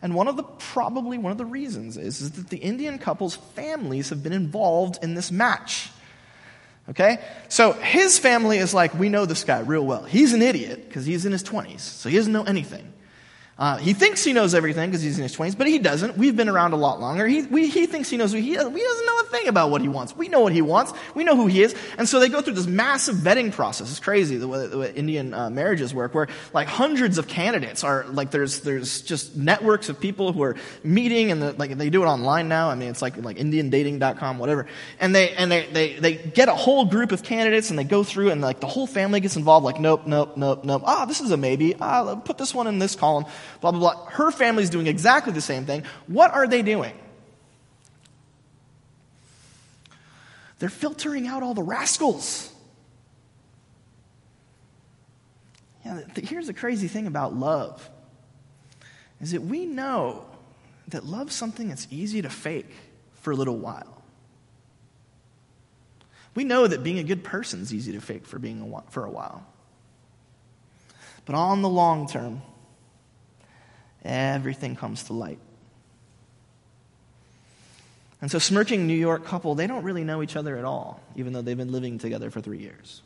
And 0.00 0.14
one 0.14 0.28
of 0.28 0.36
the, 0.36 0.42
probably 0.42 1.16
one 1.16 1.32
of 1.32 1.38
the 1.38 1.46
reasons 1.46 1.96
is, 1.96 2.20
is 2.20 2.32
that 2.32 2.50
the 2.50 2.58
Indian 2.58 2.98
couple's 2.98 3.36
families 3.36 4.10
have 4.10 4.22
been 4.22 4.34
involved 4.34 5.02
in 5.02 5.14
this 5.14 5.32
match. 5.32 5.88
Okay? 6.90 7.24
So 7.48 7.72
his 7.72 8.18
family 8.18 8.58
is 8.58 8.74
like, 8.74 8.92
we 8.94 9.08
know 9.08 9.24
this 9.24 9.44
guy 9.44 9.60
real 9.60 9.84
well. 9.84 10.04
He's 10.04 10.34
an 10.34 10.42
idiot 10.42 10.86
because 10.86 11.06
he's 11.06 11.24
in 11.24 11.32
his 11.32 11.42
20s, 11.42 11.80
so 11.80 12.10
he 12.10 12.16
doesn't 12.16 12.32
know 12.32 12.44
anything. 12.44 12.92
Uh, 13.56 13.76
he 13.76 13.92
thinks 13.92 14.24
he 14.24 14.32
knows 14.32 14.52
everything 14.52 14.90
because 14.90 15.00
he's 15.00 15.16
in 15.16 15.22
his 15.22 15.36
20s, 15.36 15.56
but 15.56 15.68
he 15.68 15.78
doesn't. 15.78 16.18
We've 16.18 16.34
been 16.34 16.48
around 16.48 16.72
a 16.72 16.76
lot 16.76 17.00
longer. 17.00 17.24
He, 17.24 17.42
we, 17.42 17.68
he 17.68 17.86
thinks 17.86 18.10
he 18.10 18.16
knows 18.16 18.32
he. 18.32 18.40
He 18.40 18.54
doesn't 18.56 18.74
know 18.74 19.20
a 19.20 19.26
thing 19.30 19.46
about 19.46 19.70
what 19.70 19.80
he 19.80 19.86
wants. 19.86 20.16
We 20.16 20.26
know 20.26 20.40
what 20.40 20.52
he 20.52 20.60
wants. 20.60 20.92
We 21.14 21.22
know 21.22 21.36
who 21.36 21.46
he 21.46 21.62
is. 21.62 21.72
And 21.96 22.08
so 22.08 22.18
they 22.18 22.28
go 22.28 22.40
through 22.40 22.54
this 22.54 22.66
massive 22.66 23.14
vetting 23.14 23.52
process. 23.52 23.90
It's 23.90 24.00
crazy 24.00 24.38
the 24.38 24.48
way, 24.48 24.66
the 24.66 24.78
way 24.78 24.92
Indian 24.92 25.32
uh, 25.32 25.50
marriages 25.50 25.94
work, 25.94 26.14
where 26.14 26.26
like 26.52 26.66
hundreds 26.66 27.16
of 27.16 27.28
candidates 27.28 27.84
are 27.84 28.04
like 28.08 28.32
there's 28.32 28.60
there's 28.60 29.02
just 29.02 29.36
networks 29.36 29.88
of 29.88 30.00
people 30.00 30.32
who 30.32 30.42
are 30.42 30.56
meeting 30.82 31.30
and 31.30 31.40
the, 31.40 31.52
like 31.52 31.78
they 31.78 31.90
do 31.90 32.02
it 32.02 32.06
online 32.06 32.48
now. 32.48 32.70
I 32.70 32.74
mean, 32.74 32.88
it's 32.88 33.02
like 33.02 33.16
like 33.18 33.36
IndianDating.com, 33.36 34.38
whatever. 34.38 34.66
And 34.98 35.14
they 35.14 35.30
and 35.30 35.48
they, 35.48 35.66
they 35.66 35.92
they 35.94 36.14
get 36.16 36.48
a 36.48 36.54
whole 36.56 36.86
group 36.86 37.12
of 37.12 37.22
candidates 37.22 37.70
and 37.70 37.78
they 37.78 37.84
go 37.84 38.02
through 38.02 38.30
and 38.30 38.40
like 38.40 38.58
the 38.58 38.66
whole 38.66 38.88
family 38.88 39.20
gets 39.20 39.36
involved. 39.36 39.64
Like 39.64 39.78
nope, 39.78 40.08
nope, 40.08 40.36
nope, 40.36 40.64
nope. 40.64 40.82
Ah, 40.84 41.04
this 41.04 41.20
is 41.20 41.30
a 41.30 41.36
maybe. 41.36 41.76
Ah, 41.80 42.16
put 42.16 42.36
this 42.36 42.52
one 42.52 42.66
in 42.66 42.80
this 42.80 42.96
column 42.96 43.26
blah, 43.60 43.70
blah, 43.70 43.80
blah. 43.80 44.06
Her 44.10 44.30
family's 44.30 44.70
doing 44.70 44.86
exactly 44.86 45.32
the 45.32 45.40
same 45.40 45.66
thing. 45.66 45.84
What 46.06 46.32
are 46.32 46.46
they 46.46 46.62
doing? 46.62 46.94
They're 50.58 50.68
filtering 50.68 51.26
out 51.26 51.42
all 51.42 51.54
the 51.54 51.62
rascals. 51.62 52.50
Yeah, 55.84 56.00
here's 56.16 56.46
the 56.46 56.54
crazy 56.54 56.88
thing 56.88 57.06
about 57.06 57.34
love 57.34 57.90
is 59.20 59.32
that 59.32 59.42
we 59.42 59.66
know 59.66 60.24
that 60.88 61.04
love's 61.04 61.34
something 61.34 61.68
that's 61.68 61.86
easy 61.90 62.22
to 62.22 62.30
fake 62.30 62.70
for 63.20 63.32
a 63.32 63.36
little 63.36 63.56
while. 63.56 64.02
We 66.34 66.44
know 66.44 66.66
that 66.66 66.82
being 66.82 66.98
a 66.98 67.04
good 67.04 67.22
person 67.22 67.60
is 67.60 67.72
easy 67.72 67.92
to 67.92 68.00
fake 68.00 68.26
for 68.26 68.38
being 68.38 68.60
a, 68.60 68.90
for 68.90 69.04
a 69.04 69.10
while. 69.10 69.46
But 71.26 71.34
on 71.36 71.62
the 71.62 71.68
long 71.68 72.08
term, 72.08 72.42
everything 74.04 74.76
comes 74.76 75.04
to 75.04 75.12
light. 75.12 75.38
And 78.20 78.30
so, 78.30 78.38
smirking 78.38 78.86
New 78.86 78.94
York 78.94 79.24
couple, 79.24 79.54
they 79.54 79.66
don't 79.66 79.82
really 79.82 80.04
know 80.04 80.22
each 80.22 80.36
other 80.36 80.56
at 80.56 80.64
all, 80.64 81.00
even 81.14 81.32
though 81.32 81.42
they've 81.42 81.56
been 81.56 81.72
living 81.72 81.98
together 81.98 82.30
for 82.30 82.40
three 82.40 82.58
years. 82.58 83.02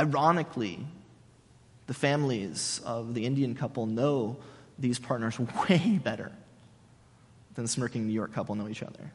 Ironically, 0.00 0.84
the 1.86 1.94
families 1.94 2.80
of 2.84 3.14
the 3.14 3.26
Indian 3.26 3.54
couple 3.54 3.86
know 3.86 4.36
these 4.78 4.98
partners 4.98 5.38
way 5.68 6.00
better 6.02 6.32
than 7.54 7.64
the 7.64 7.68
smirking 7.68 8.06
New 8.06 8.12
York 8.12 8.32
couple 8.32 8.54
know 8.54 8.68
each 8.68 8.82
other. 8.82 9.12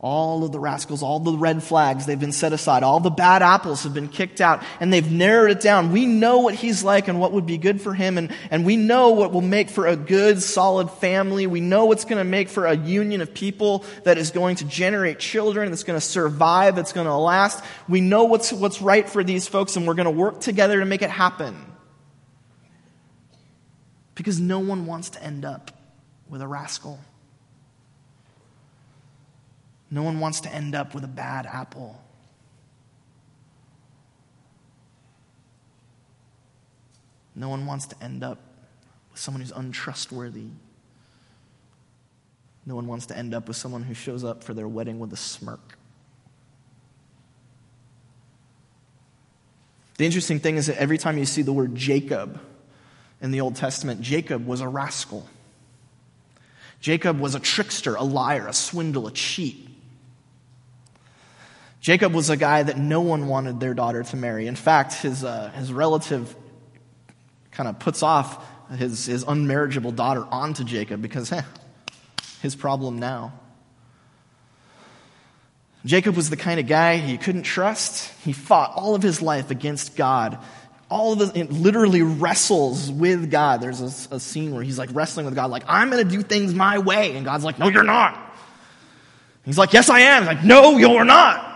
All 0.00 0.44
of 0.44 0.52
the 0.52 0.60
rascals, 0.60 1.02
all 1.02 1.18
the 1.18 1.32
red 1.32 1.62
flags, 1.62 2.04
they've 2.04 2.20
been 2.20 2.32
set 2.32 2.52
aside. 2.52 2.82
All 2.82 3.00
the 3.00 3.10
bad 3.10 3.40
apples 3.40 3.84
have 3.84 3.94
been 3.94 4.08
kicked 4.08 4.40
out 4.40 4.62
and 4.78 4.92
they've 4.92 5.10
narrowed 5.10 5.50
it 5.50 5.60
down. 5.60 5.92
We 5.92 6.04
know 6.04 6.40
what 6.40 6.54
he's 6.54 6.84
like 6.84 7.08
and 7.08 7.18
what 7.18 7.32
would 7.32 7.46
be 7.46 7.56
good 7.56 7.80
for 7.80 7.94
him 7.94 8.18
and, 8.18 8.30
and 8.50 8.66
we 8.66 8.76
know 8.76 9.10
what 9.10 9.32
will 9.32 9.40
make 9.40 9.70
for 9.70 9.86
a 9.86 9.96
good, 9.96 10.42
solid 10.42 10.90
family. 10.90 11.46
We 11.46 11.60
know 11.60 11.86
what's 11.86 12.04
going 12.04 12.18
to 12.18 12.24
make 12.24 12.50
for 12.50 12.66
a 12.66 12.76
union 12.76 13.22
of 13.22 13.32
people 13.32 13.84
that 14.02 14.18
is 14.18 14.30
going 14.30 14.56
to 14.56 14.66
generate 14.66 15.20
children, 15.20 15.70
that's 15.70 15.84
going 15.84 15.98
to 15.98 16.04
survive, 16.04 16.76
that's 16.76 16.92
going 16.92 17.06
to 17.06 17.16
last. 17.16 17.64
We 17.88 18.02
know 18.02 18.24
what's, 18.24 18.52
what's 18.52 18.82
right 18.82 19.08
for 19.08 19.24
these 19.24 19.48
folks 19.48 19.76
and 19.76 19.86
we're 19.86 19.94
going 19.94 20.04
to 20.04 20.10
work 20.10 20.40
together 20.40 20.80
to 20.80 20.84
make 20.84 21.00
it 21.00 21.10
happen. 21.10 21.56
Because 24.14 24.38
no 24.38 24.58
one 24.58 24.84
wants 24.84 25.10
to 25.10 25.22
end 25.22 25.46
up 25.46 25.70
with 26.28 26.42
a 26.42 26.46
rascal. 26.46 27.00
No 29.94 30.02
one 30.02 30.18
wants 30.18 30.40
to 30.40 30.52
end 30.52 30.74
up 30.74 30.92
with 30.92 31.04
a 31.04 31.08
bad 31.08 31.46
apple. 31.46 32.02
No 37.36 37.48
one 37.48 37.64
wants 37.64 37.86
to 37.86 38.02
end 38.02 38.24
up 38.24 38.38
with 39.12 39.20
someone 39.20 39.40
who's 39.40 39.52
untrustworthy. 39.52 40.48
No 42.66 42.74
one 42.74 42.88
wants 42.88 43.06
to 43.06 43.16
end 43.16 43.34
up 43.34 43.46
with 43.46 43.56
someone 43.56 43.84
who 43.84 43.94
shows 43.94 44.24
up 44.24 44.42
for 44.42 44.52
their 44.52 44.66
wedding 44.66 44.98
with 44.98 45.12
a 45.12 45.16
smirk. 45.16 45.78
The 49.96 50.06
interesting 50.06 50.40
thing 50.40 50.56
is 50.56 50.66
that 50.66 50.76
every 50.76 50.98
time 50.98 51.18
you 51.18 51.24
see 51.24 51.42
the 51.42 51.52
word 51.52 51.76
Jacob 51.76 52.40
in 53.20 53.30
the 53.30 53.42
Old 53.42 53.54
Testament, 53.54 54.00
Jacob 54.00 54.44
was 54.44 54.60
a 54.60 54.66
rascal. 54.66 55.28
Jacob 56.80 57.20
was 57.20 57.36
a 57.36 57.40
trickster, 57.40 57.94
a 57.94 58.02
liar, 58.02 58.48
a 58.48 58.52
swindle, 58.52 59.06
a 59.06 59.12
cheat. 59.12 59.68
Jacob 61.84 62.14
was 62.14 62.30
a 62.30 62.36
guy 62.38 62.62
that 62.62 62.78
no 62.78 63.02
one 63.02 63.28
wanted 63.28 63.60
their 63.60 63.74
daughter 63.74 64.02
to 64.02 64.16
marry. 64.16 64.46
In 64.46 64.56
fact, 64.56 64.94
his, 64.94 65.22
uh, 65.22 65.50
his 65.50 65.70
relative 65.70 66.34
kind 67.50 67.68
of 67.68 67.78
puts 67.78 68.02
off 68.02 68.42
his, 68.70 69.04
his 69.04 69.22
unmarriageable 69.22 69.94
daughter 69.94 70.24
onto 70.30 70.64
Jacob 70.64 71.02
because, 71.02 71.30
eh, 71.30 71.42
his 72.40 72.56
problem 72.56 73.00
now. 73.00 73.34
Jacob 75.84 76.16
was 76.16 76.30
the 76.30 76.38
kind 76.38 76.58
of 76.58 76.66
guy 76.66 76.94
you 76.94 77.18
couldn't 77.18 77.42
trust. 77.42 78.10
He 78.24 78.32
fought 78.32 78.72
all 78.74 78.94
of 78.94 79.02
his 79.02 79.20
life 79.20 79.50
against 79.50 79.94
God. 79.94 80.38
All 80.88 81.20
of 81.20 81.36
it 81.36 81.52
literally 81.52 82.00
wrestles 82.00 82.90
with 82.90 83.30
God. 83.30 83.60
There's 83.60 83.82
a, 83.82 84.14
a 84.14 84.20
scene 84.20 84.54
where 84.54 84.62
he's 84.62 84.78
like 84.78 84.88
wrestling 84.94 85.26
with 85.26 85.34
God, 85.34 85.50
like, 85.50 85.64
I'm 85.68 85.90
going 85.90 86.02
to 86.02 86.16
do 86.16 86.22
things 86.22 86.54
my 86.54 86.78
way. 86.78 87.14
And 87.14 87.26
God's 87.26 87.44
like, 87.44 87.58
no, 87.58 87.68
you're 87.68 87.82
not. 87.82 88.18
He's 89.44 89.58
like, 89.58 89.74
yes, 89.74 89.90
I 89.90 90.00
am. 90.00 90.22
He's 90.22 90.28
like, 90.28 90.44
no, 90.44 90.78
you're 90.78 91.04
not. 91.04 91.50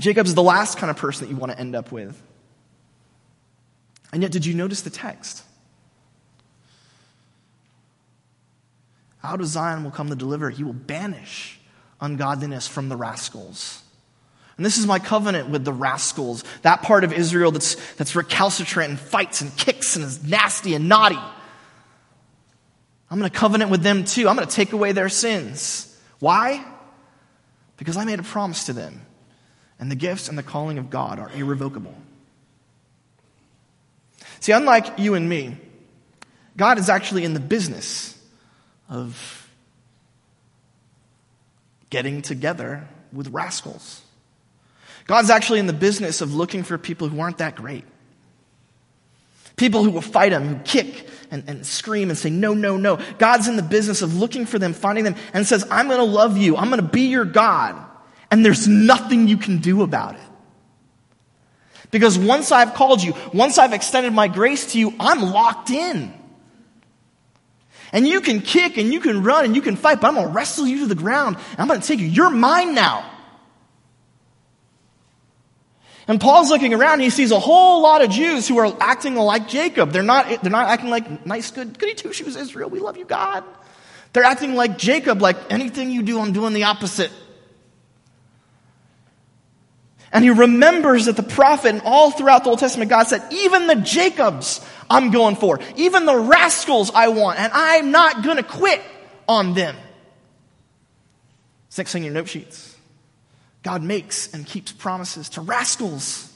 Jacob 0.00 0.26
is 0.26 0.34
the 0.34 0.42
last 0.42 0.78
kind 0.78 0.90
of 0.90 0.96
person 0.96 1.26
that 1.26 1.32
you 1.32 1.38
want 1.38 1.52
to 1.52 1.58
end 1.58 1.76
up 1.76 1.92
with. 1.92 2.20
And 4.12 4.22
yet, 4.22 4.32
did 4.32 4.44
you 4.44 4.54
notice 4.54 4.82
the 4.82 4.90
text? 4.90 5.44
Out 9.22 9.40
of 9.40 9.46
Zion 9.46 9.84
will 9.84 9.90
come 9.90 10.08
the 10.08 10.16
deliverer. 10.16 10.50
He 10.50 10.64
will 10.64 10.72
banish 10.72 11.60
ungodliness 12.00 12.66
from 12.66 12.88
the 12.88 12.96
rascals. 12.96 13.82
And 14.56 14.66
this 14.66 14.78
is 14.78 14.86
my 14.86 14.98
covenant 14.98 15.48
with 15.48 15.64
the 15.64 15.72
rascals, 15.72 16.44
that 16.62 16.82
part 16.82 17.04
of 17.04 17.12
Israel 17.12 17.50
that's, 17.50 17.76
that's 17.94 18.14
recalcitrant 18.14 18.90
and 18.90 18.98
fights 18.98 19.40
and 19.40 19.54
kicks 19.56 19.96
and 19.96 20.04
is 20.04 20.22
nasty 20.24 20.74
and 20.74 20.88
naughty. 20.88 21.18
I'm 23.10 23.18
going 23.18 23.30
to 23.30 23.36
covenant 23.36 23.70
with 23.70 23.82
them 23.82 24.04
too. 24.04 24.28
I'm 24.28 24.36
going 24.36 24.46
to 24.46 24.54
take 24.54 24.72
away 24.72 24.92
their 24.92 25.08
sins. 25.08 25.86
Why? 26.18 26.64
Because 27.76 27.96
I 27.96 28.04
made 28.04 28.20
a 28.20 28.22
promise 28.22 28.64
to 28.64 28.72
them 28.72 29.00
and 29.80 29.90
the 29.90 29.96
gifts 29.96 30.28
and 30.28 30.36
the 30.36 30.42
calling 30.42 30.78
of 30.78 30.90
God 30.90 31.18
are 31.18 31.30
irrevocable. 31.32 31.94
See, 34.38 34.52
unlike 34.52 34.98
you 34.98 35.14
and 35.14 35.28
me, 35.28 35.56
God 36.56 36.78
is 36.78 36.88
actually 36.88 37.24
in 37.24 37.34
the 37.34 37.40
business 37.40 38.16
of 38.88 39.48
getting 41.88 42.22
together 42.22 42.86
with 43.12 43.28
rascals. 43.28 44.02
God's 45.06 45.30
actually 45.30 45.58
in 45.58 45.66
the 45.66 45.72
business 45.72 46.20
of 46.20 46.34
looking 46.34 46.62
for 46.62 46.78
people 46.78 47.08
who 47.08 47.20
aren't 47.20 47.38
that 47.38 47.56
great. 47.56 47.84
People 49.56 49.82
who 49.82 49.90
will 49.90 50.00
fight 50.00 50.32
him, 50.32 50.46
who 50.46 50.62
kick 50.62 51.08
and, 51.30 51.42
and 51.46 51.66
scream 51.66 52.10
and 52.10 52.18
say, 52.18 52.30
no, 52.30 52.54
no, 52.54 52.76
no. 52.76 52.98
God's 53.18 53.48
in 53.48 53.56
the 53.56 53.62
business 53.62 54.02
of 54.02 54.16
looking 54.16 54.46
for 54.46 54.58
them, 54.58 54.72
finding 54.72 55.04
them, 55.04 55.16
and 55.32 55.46
says, 55.46 55.66
I'm 55.70 55.88
going 55.88 55.98
to 55.98 56.04
love 56.04 56.36
you. 56.36 56.56
I'm 56.56 56.68
going 56.68 56.80
to 56.80 56.86
be 56.86 57.08
your 57.08 57.24
God 57.24 57.89
and 58.30 58.44
there's 58.44 58.68
nothing 58.68 59.28
you 59.28 59.36
can 59.36 59.58
do 59.58 59.82
about 59.82 60.14
it. 60.14 60.20
Because 61.90 62.18
once 62.18 62.52
I've 62.52 62.74
called 62.74 63.02
you, 63.02 63.14
once 63.32 63.58
I've 63.58 63.72
extended 63.72 64.12
my 64.12 64.28
grace 64.28 64.72
to 64.72 64.78
you, 64.78 64.94
I'm 65.00 65.22
locked 65.22 65.70
in. 65.70 66.14
And 67.92 68.06
you 68.06 68.20
can 68.20 68.40
kick 68.40 68.76
and 68.76 68.92
you 68.92 69.00
can 69.00 69.24
run 69.24 69.44
and 69.44 69.56
you 69.56 69.62
can 69.62 69.74
fight, 69.74 70.00
but 70.00 70.08
I'm 70.08 70.14
going 70.14 70.28
to 70.28 70.32
wrestle 70.32 70.66
you 70.66 70.80
to 70.80 70.86
the 70.86 70.94
ground 70.94 71.36
I'm 71.58 71.66
going 71.66 71.80
to 71.80 71.86
take 71.86 71.98
you. 71.98 72.06
You're 72.06 72.30
mine 72.30 72.74
now. 72.74 73.10
And 76.06 76.20
Paul's 76.20 76.50
looking 76.50 76.74
around 76.74 76.94
and 76.94 77.02
he 77.02 77.10
sees 77.10 77.30
a 77.30 77.38
whole 77.38 77.82
lot 77.82 78.02
of 78.02 78.10
Jews 78.10 78.48
who 78.48 78.58
are 78.58 78.76
acting 78.80 79.14
like 79.14 79.48
Jacob. 79.48 79.92
They're 79.92 80.02
not, 80.02 80.42
they're 80.42 80.50
not 80.50 80.68
acting 80.68 80.90
like 80.90 81.24
nice, 81.26 81.50
good, 81.50 81.78
goody 81.78 81.94
two 81.94 82.12
shoes 82.12 82.36
Israel. 82.36 82.68
We 82.68 82.80
love 82.80 82.96
you, 82.96 83.04
God. 83.04 83.44
They're 84.12 84.24
acting 84.24 84.54
like 84.54 84.76
Jacob, 84.76 85.22
like 85.22 85.36
anything 85.50 85.90
you 85.90 86.02
do, 86.02 86.18
I'm 86.20 86.32
doing 86.32 86.52
the 86.52 86.64
opposite. 86.64 87.12
And 90.12 90.24
he 90.24 90.30
remembers 90.30 91.06
that 91.06 91.16
the 91.16 91.22
prophet 91.22 91.68
and 91.68 91.82
all 91.84 92.10
throughout 92.10 92.44
the 92.44 92.50
Old 92.50 92.58
Testament, 92.58 92.90
God 92.90 93.06
said, 93.06 93.22
even 93.30 93.68
the 93.68 93.76
Jacobs 93.76 94.60
I'm 94.88 95.12
going 95.12 95.36
for. 95.36 95.60
Even 95.76 96.04
the 96.04 96.16
rascals 96.16 96.90
I 96.92 97.08
want. 97.08 97.38
And 97.38 97.52
I'm 97.54 97.92
not 97.92 98.24
going 98.24 98.36
to 98.36 98.42
quit 98.42 98.82
on 99.28 99.54
them. 99.54 99.76
Next 101.78 101.92
thing 101.92 102.02
in 102.02 102.12
your 102.12 102.14
note 102.14 102.28
sheets. 102.28 102.76
God 103.62 103.82
makes 103.82 104.34
and 104.34 104.44
keeps 104.44 104.72
promises 104.72 105.28
to 105.30 105.40
rascals. 105.40 106.30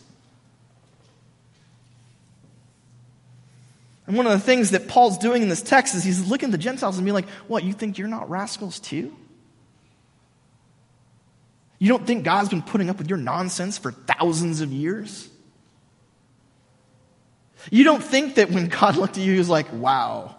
And 4.07 4.17
one 4.17 4.27
of 4.27 4.33
the 4.33 4.39
things 4.39 4.71
that 4.71 4.89
Paul's 4.89 5.19
doing 5.19 5.43
in 5.43 5.49
this 5.49 5.63
text 5.63 5.95
is 5.95 6.05
he's 6.05 6.27
looking 6.29 6.49
at 6.49 6.53
the 6.53 6.59
Gentiles 6.59 6.97
and 6.97 7.05
being 7.05 7.15
like, 7.15 7.29
What, 7.47 7.65
you 7.65 7.73
think 7.73 7.99
you're 7.99 8.09
not 8.09 8.31
rascals 8.31 8.79
too? 8.79 9.15
You 11.85 11.91
don't 11.91 12.07
think 12.07 12.25
God's 12.25 12.49
been 12.49 12.63
putting 12.63 12.89
up 12.89 12.97
with 12.97 13.11
your 13.11 13.19
nonsense 13.19 13.77
for 13.77 13.93
thousands 13.93 14.63
of 14.63 14.73
years? 14.73 15.29
You 17.71 17.85
don't 17.85 18.03
think 18.03 18.37
that 18.37 18.51
when 18.51 18.69
God 18.69 18.97
looked 18.97 19.19
at 19.19 19.23
you, 19.23 19.33
he 19.33 19.39
was 19.39 19.51
like, 19.51 19.71
wow, 19.71 20.35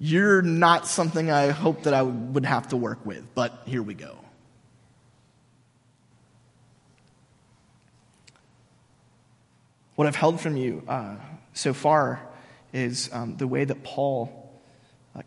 you're 0.00 0.42
not 0.42 0.88
something 0.88 1.30
I 1.30 1.50
hope 1.50 1.84
that 1.84 1.94
I 1.94 2.02
would 2.02 2.44
have 2.44 2.70
to 2.70 2.76
work 2.76 3.06
with, 3.06 3.24
but 3.36 3.62
here 3.66 3.84
we 3.84 3.94
go. 3.94 4.16
What 9.94 10.08
I've 10.08 10.16
held 10.16 10.40
from 10.40 10.56
you 10.56 10.82
uh, 10.88 11.18
so 11.52 11.72
far 11.72 12.20
is 12.72 13.10
um, 13.12 13.36
the 13.36 13.46
way 13.46 13.64
that 13.64 13.84
Paul 13.84 14.60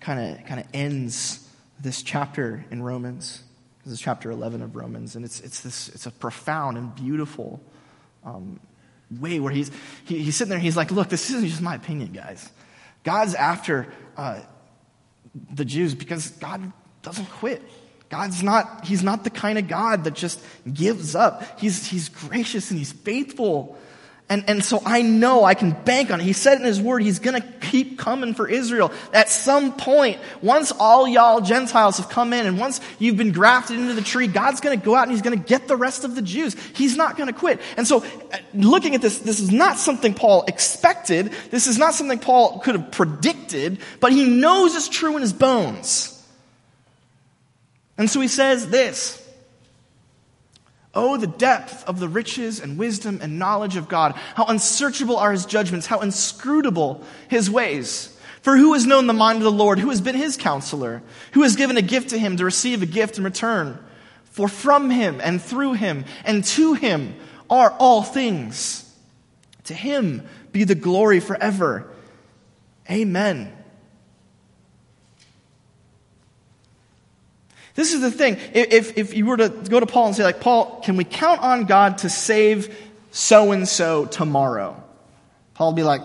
kind 0.01 0.35
of 0.39 0.45
kind 0.45 0.59
of 0.59 0.67
ends 0.73 1.49
this 1.79 2.03
chapter 2.03 2.65
in 2.69 2.83
Romans. 2.83 3.44
This 3.85 3.93
is 3.93 4.01
chapter 4.01 4.31
11 4.31 4.63
of 4.63 4.75
Romans, 4.75 5.15
and 5.15 5.23
it's, 5.23 5.39
it's, 5.41 5.59
this, 5.59 5.89
it's 5.89 6.07
a 6.07 6.11
profound 6.11 6.75
and 6.77 6.95
beautiful 6.95 7.61
um, 8.23 8.59
way 9.19 9.39
where 9.39 9.53
he's, 9.53 9.69
he, 10.05 10.23
he's 10.23 10.35
sitting 10.35 10.49
there 10.49 10.57
he's 10.57 10.75
like, 10.75 10.89
look, 10.89 11.09
this 11.09 11.29
isn't 11.29 11.47
just 11.47 11.61
my 11.61 11.75
opinion, 11.75 12.11
guys. 12.11 12.49
God's 13.03 13.35
after 13.35 13.87
uh, 14.17 14.39
the 15.53 15.65
Jews 15.65 15.93
because 15.93 16.31
God 16.31 16.71
doesn't 17.03 17.29
quit. 17.29 17.61
God's 18.09 18.41
not, 18.41 18.85
he's 18.85 19.03
not 19.03 19.23
the 19.23 19.29
kind 19.29 19.59
of 19.59 19.67
God 19.67 20.05
that 20.05 20.15
just 20.15 20.43
gives 20.71 21.13
up. 21.13 21.59
He's, 21.59 21.85
he's 21.85 22.09
gracious 22.09 22.71
and 22.71 22.79
he's 22.79 22.91
faithful. 22.91 23.77
And, 24.27 24.43
and 24.47 24.65
so 24.65 24.81
I 24.83 25.03
know 25.03 25.43
I 25.43 25.53
can 25.53 25.71
bank 25.71 26.09
on 26.09 26.19
it. 26.19 26.23
He 26.23 26.33
said 26.33 26.57
in 26.57 26.65
his 26.65 26.81
word, 26.81 27.03
he's 27.03 27.19
going 27.19 27.39
to 27.39 27.47
keep 27.59 27.99
coming 27.99 28.33
for 28.33 28.47
Israel. 28.47 28.91
At 29.13 29.29
some 29.29 29.73
point, 29.73 30.17
once 30.41 30.71
all 30.71 31.07
y'all 31.07 31.41
Gentiles 31.41 31.97
have 31.97 32.09
come 32.09 32.33
in 32.33 32.47
and 32.47 32.59
once 32.59 32.81
you've 32.97 33.17
been 33.17 33.31
grafted 33.31 33.77
into 33.77 33.93
the 33.93 34.01
tree, 34.01 34.25
God's 34.25 34.61
going 34.61 34.79
to 34.79 34.83
go 34.83 34.95
out 34.95 35.03
and 35.03 35.11
he's 35.11 35.21
going 35.21 35.37
to 35.37 35.47
get 35.47 35.67
the 35.67 35.77
rest 35.77 36.05
of 36.05 36.15
the 36.15 36.23
Jews. 36.23 36.55
He's 36.73 36.97
not 36.97 37.17
going 37.17 37.27
to 37.27 37.37
quit. 37.37 37.61
And 37.77 37.87
so 37.87 38.03
uh, 38.03 38.37
looking 38.55 38.95
at 38.95 39.01
this, 39.01 39.19
this 39.19 39.39
is 39.39 39.51
not 39.51 39.77
something 39.77 40.15
Paul 40.15 40.45
expected. 40.47 41.31
This 41.51 41.67
is 41.67 41.77
not 41.77 41.93
something 41.93 42.17
Paul 42.17 42.59
could 42.59 42.75
have 42.75 42.91
predicted, 42.91 43.77
but 43.99 44.11
he 44.11 44.27
knows 44.27 44.75
it's 44.75 44.89
true 44.89 45.15
in 45.15 45.21
his 45.21 45.33
bones. 45.33 46.11
And 47.95 48.09
so 48.09 48.21
he 48.21 48.27
says 48.27 48.69
this. 48.69 49.21
Oh, 50.95 51.17
the 51.17 51.27
depth 51.27 51.83
of 51.87 51.99
the 51.99 52.07
riches 52.07 52.61
and 52.61 52.77
wisdom 52.77 53.19
and 53.21 53.37
knowledge 53.37 53.75
of 53.75 53.89
God. 53.89 54.13
How 54.35 54.45
unsearchable 54.45 55.17
are 55.17 55.33
his 55.33 55.45
judgments, 55.45 55.87
how 55.87 55.99
inscrutable 55.99 57.03
his 57.27 57.49
ways. 57.49 58.17
For 58.41 58.55
who 58.55 58.73
has 58.73 58.85
known 58.85 59.07
the 59.07 59.13
mind 59.13 59.39
of 59.39 59.43
the 59.43 59.51
Lord? 59.51 59.79
Who 59.79 59.89
has 59.89 60.01
been 60.01 60.15
his 60.15 60.37
counselor? 60.37 61.01
Who 61.33 61.41
has 61.41 61.55
given 61.55 61.77
a 61.77 61.81
gift 61.81 62.09
to 62.09 62.17
him 62.17 62.37
to 62.37 62.45
receive 62.45 62.81
a 62.81 62.85
gift 62.85 63.17
in 63.17 63.23
return? 63.23 63.77
For 64.25 64.47
from 64.47 64.89
him 64.89 65.19
and 65.21 65.41
through 65.41 65.73
him 65.73 66.05
and 66.23 66.43
to 66.43 66.75
him 66.75 67.15
are 67.49 67.71
all 67.71 68.03
things. 68.03 68.81
To 69.65 69.73
him 69.73 70.27
be 70.51 70.63
the 70.63 70.75
glory 70.75 71.19
forever. 71.19 71.87
Amen. 72.89 73.51
This 77.75 77.93
is 77.93 78.01
the 78.01 78.11
thing. 78.11 78.37
If, 78.53 78.97
if 78.97 79.13
you 79.13 79.25
were 79.25 79.37
to 79.37 79.49
go 79.49 79.79
to 79.79 79.85
Paul 79.85 80.07
and 80.07 80.15
say, 80.15 80.23
like, 80.23 80.39
Paul, 80.39 80.81
can 80.81 80.95
we 80.95 81.03
count 81.03 81.41
on 81.41 81.65
God 81.65 81.99
to 81.99 82.09
save 82.09 82.75
so 83.11 83.51
and 83.51 83.67
so 83.67 84.05
tomorrow? 84.05 84.81
Paul 85.53 85.71
would 85.71 85.75
be 85.75 85.83
like, 85.83 86.01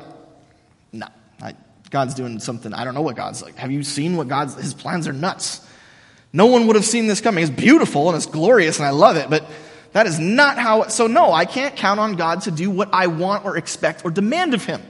no, 0.92 1.06
I, 1.40 1.54
God's 1.90 2.14
doing 2.14 2.40
something. 2.40 2.74
I 2.74 2.84
don't 2.84 2.94
know 2.94 3.02
what 3.02 3.16
God's 3.16 3.40
like. 3.40 3.54
Have 3.56 3.70
you 3.70 3.84
seen 3.84 4.16
what 4.16 4.26
God's, 4.26 4.54
his 4.54 4.74
plans 4.74 5.06
are 5.06 5.12
nuts. 5.12 5.66
No 6.32 6.46
one 6.46 6.66
would 6.66 6.76
have 6.76 6.84
seen 6.84 7.06
this 7.06 7.20
coming. 7.20 7.42
It's 7.42 7.52
beautiful 7.52 8.08
and 8.08 8.16
it's 8.16 8.26
glorious 8.26 8.78
and 8.78 8.86
I 8.86 8.90
love 8.90 9.16
it, 9.16 9.30
but 9.30 9.44
that 9.92 10.06
is 10.06 10.18
not 10.18 10.58
how, 10.58 10.88
so 10.88 11.06
no, 11.06 11.32
I 11.32 11.44
can't 11.44 11.74
count 11.76 11.98
on 12.00 12.14
God 12.14 12.42
to 12.42 12.50
do 12.50 12.70
what 12.70 12.90
I 12.92 13.08
want 13.08 13.44
or 13.44 13.56
expect 13.56 14.04
or 14.04 14.10
demand 14.10 14.54
of 14.54 14.64
him. 14.64 14.82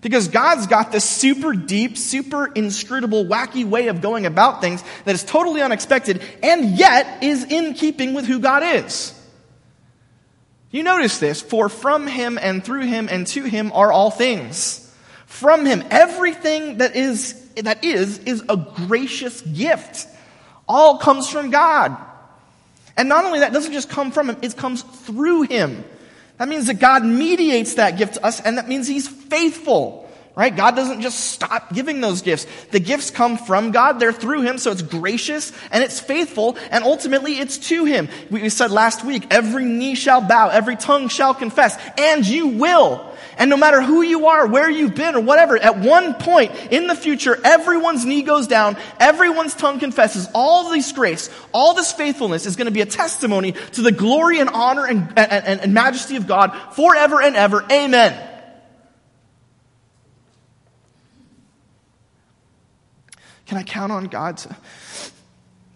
Because 0.00 0.28
God's 0.28 0.66
got 0.66 0.92
this 0.92 1.04
super 1.04 1.52
deep, 1.52 1.96
super 1.96 2.46
inscrutable, 2.46 3.24
wacky 3.24 3.64
way 3.64 3.88
of 3.88 4.00
going 4.00 4.26
about 4.26 4.60
things 4.60 4.84
that 5.04 5.14
is 5.14 5.24
totally 5.24 5.62
unexpected 5.62 6.22
and 6.42 6.76
yet 6.78 7.22
is 7.22 7.44
in 7.44 7.74
keeping 7.74 8.14
with 8.14 8.26
who 8.26 8.38
God 8.38 8.62
is. 8.62 9.12
You 10.70 10.82
notice 10.82 11.18
this, 11.18 11.40
for 11.40 11.68
from 11.68 12.06
him 12.06 12.38
and 12.40 12.62
through 12.64 12.82
him 12.82 13.08
and 13.10 13.26
to 13.28 13.44
him 13.44 13.72
are 13.72 13.90
all 13.90 14.10
things. 14.10 14.82
From 15.26 15.64
him, 15.64 15.82
everything 15.90 16.78
that 16.78 16.96
is, 16.96 17.34
that 17.56 17.84
is, 17.84 18.18
is 18.18 18.42
a 18.48 18.56
gracious 18.56 19.40
gift. 19.40 20.06
All 20.68 20.98
comes 20.98 21.30
from 21.30 21.50
God. 21.50 21.96
And 22.96 23.08
not 23.08 23.24
only 23.24 23.40
that, 23.40 23.52
doesn't 23.52 23.72
just 23.72 23.90
come 23.90 24.10
from 24.10 24.30
him, 24.30 24.36
it 24.42 24.56
comes 24.56 24.82
through 24.82 25.42
him. 25.42 25.84
That 26.38 26.48
means 26.48 26.66
that 26.66 26.78
God 26.78 27.04
mediates 27.04 27.74
that 27.74 27.96
gift 27.96 28.14
to 28.14 28.24
us, 28.24 28.40
and 28.40 28.58
that 28.58 28.68
means 28.68 28.86
He's 28.86 29.08
faithful. 29.08 30.06
Right? 30.36 30.54
God 30.54 30.76
doesn't 30.76 31.00
just 31.00 31.18
stop 31.18 31.72
giving 31.72 32.02
those 32.02 32.20
gifts. 32.20 32.46
The 32.70 32.78
gifts 32.78 33.10
come 33.10 33.38
from 33.38 33.70
God. 33.70 33.98
They're 33.98 34.12
through 34.12 34.42
Him. 34.42 34.58
So 34.58 34.70
it's 34.70 34.82
gracious 34.82 35.50
and 35.70 35.82
it's 35.82 35.98
faithful 35.98 36.58
and 36.70 36.84
ultimately 36.84 37.38
it's 37.38 37.56
to 37.70 37.86
Him. 37.86 38.10
We 38.30 38.50
said 38.50 38.70
last 38.70 39.02
week, 39.02 39.28
every 39.30 39.64
knee 39.64 39.94
shall 39.94 40.20
bow, 40.20 40.50
every 40.50 40.76
tongue 40.76 41.08
shall 41.08 41.32
confess, 41.32 41.78
and 41.96 42.26
you 42.26 42.48
will. 42.48 43.15
And 43.38 43.50
no 43.50 43.56
matter 43.58 43.82
who 43.82 44.00
you 44.00 44.28
are, 44.28 44.46
where 44.46 44.70
you've 44.70 44.94
been, 44.94 45.14
or 45.14 45.20
whatever, 45.20 45.58
at 45.58 45.78
one 45.78 46.14
point 46.14 46.54
in 46.70 46.86
the 46.86 46.94
future, 46.94 47.38
everyone's 47.44 48.06
knee 48.06 48.22
goes 48.22 48.46
down, 48.46 48.78
everyone's 48.98 49.54
tongue 49.54 49.78
confesses. 49.78 50.26
All 50.34 50.70
this 50.70 50.90
grace, 50.92 51.28
all 51.52 51.74
this 51.74 51.92
faithfulness 51.92 52.46
is 52.46 52.56
going 52.56 52.66
to 52.66 52.72
be 52.72 52.80
a 52.80 52.86
testimony 52.86 53.52
to 53.52 53.82
the 53.82 53.92
glory 53.92 54.40
and 54.40 54.48
honor 54.48 54.86
and, 54.86 55.12
and, 55.18 55.60
and 55.60 55.74
majesty 55.74 56.16
of 56.16 56.26
God 56.26 56.56
forever 56.72 57.20
and 57.20 57.36
ever. 57.36 57.62
Amen. 57.70 58.26
Can 63.44 63.58
I 63.58 63.62
count 63.62 63.92
on 63.92 64.06
God 64.06 64.38
to 64.38 64.56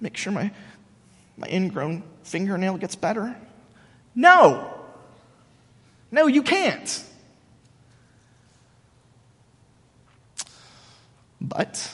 make 0.00 0.16
sure 0.16 0.32
my, 0.32 0.50
my 1.36 1.46
ingrown 1.46 2.04
fingernail 2.22 2.78
gets 2.78 2.96
better? 2.96 3.36
No. 4.14 4.72
No, 6.10 6.26
you 6.26 6.42
can't. 6.42 7.04
But, 11.40 11.90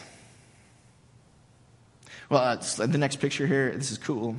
well, 2.29 2.43
uh, 2.43 2.87
the 2.87 2.99
next 2.99 3.17
picture 3.17 3.47
here, 3.47 3.73
this 3.77 3.93
is 3.93 3.99
cool. 3.99 4.37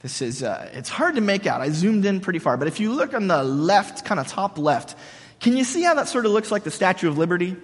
This 0.00 0.22
is, 0.22 0.42
uh, 0.42 0.70
it's 0.72 0.88
hard 0.88 1.16
to 1.16 1.20
make 1.20 1.46
out. 1.46 1.60
I 1.60 1.70
zoomed 1.70 2.06
in 2.06 2.20
pretty 2.20 2.38
far, 2.38 2.56
but 2.56 2.68
if 2.68 2.80
you 2.80 2.92
look 2.92 3.14
on 3.14 3.26
the 3.26 3.42
left, 3.42 4.04
kind 4.04 4.20
of 4.20 4.26
top 4.28 4.56
left, 4.56 4.94
can 5.40 5.56
you 5.56 5.64
see 5.64 5.82
how 5.82 5.94
that 5.94 6.08
sort 6.08 6.24
of 6.24 6.32
looks 6.32 6.50
like 6.50 6.64
the 6.64 6.70
Statue 6.70 7.08
of 7.08 7.18
Liberty? 7.18 7.56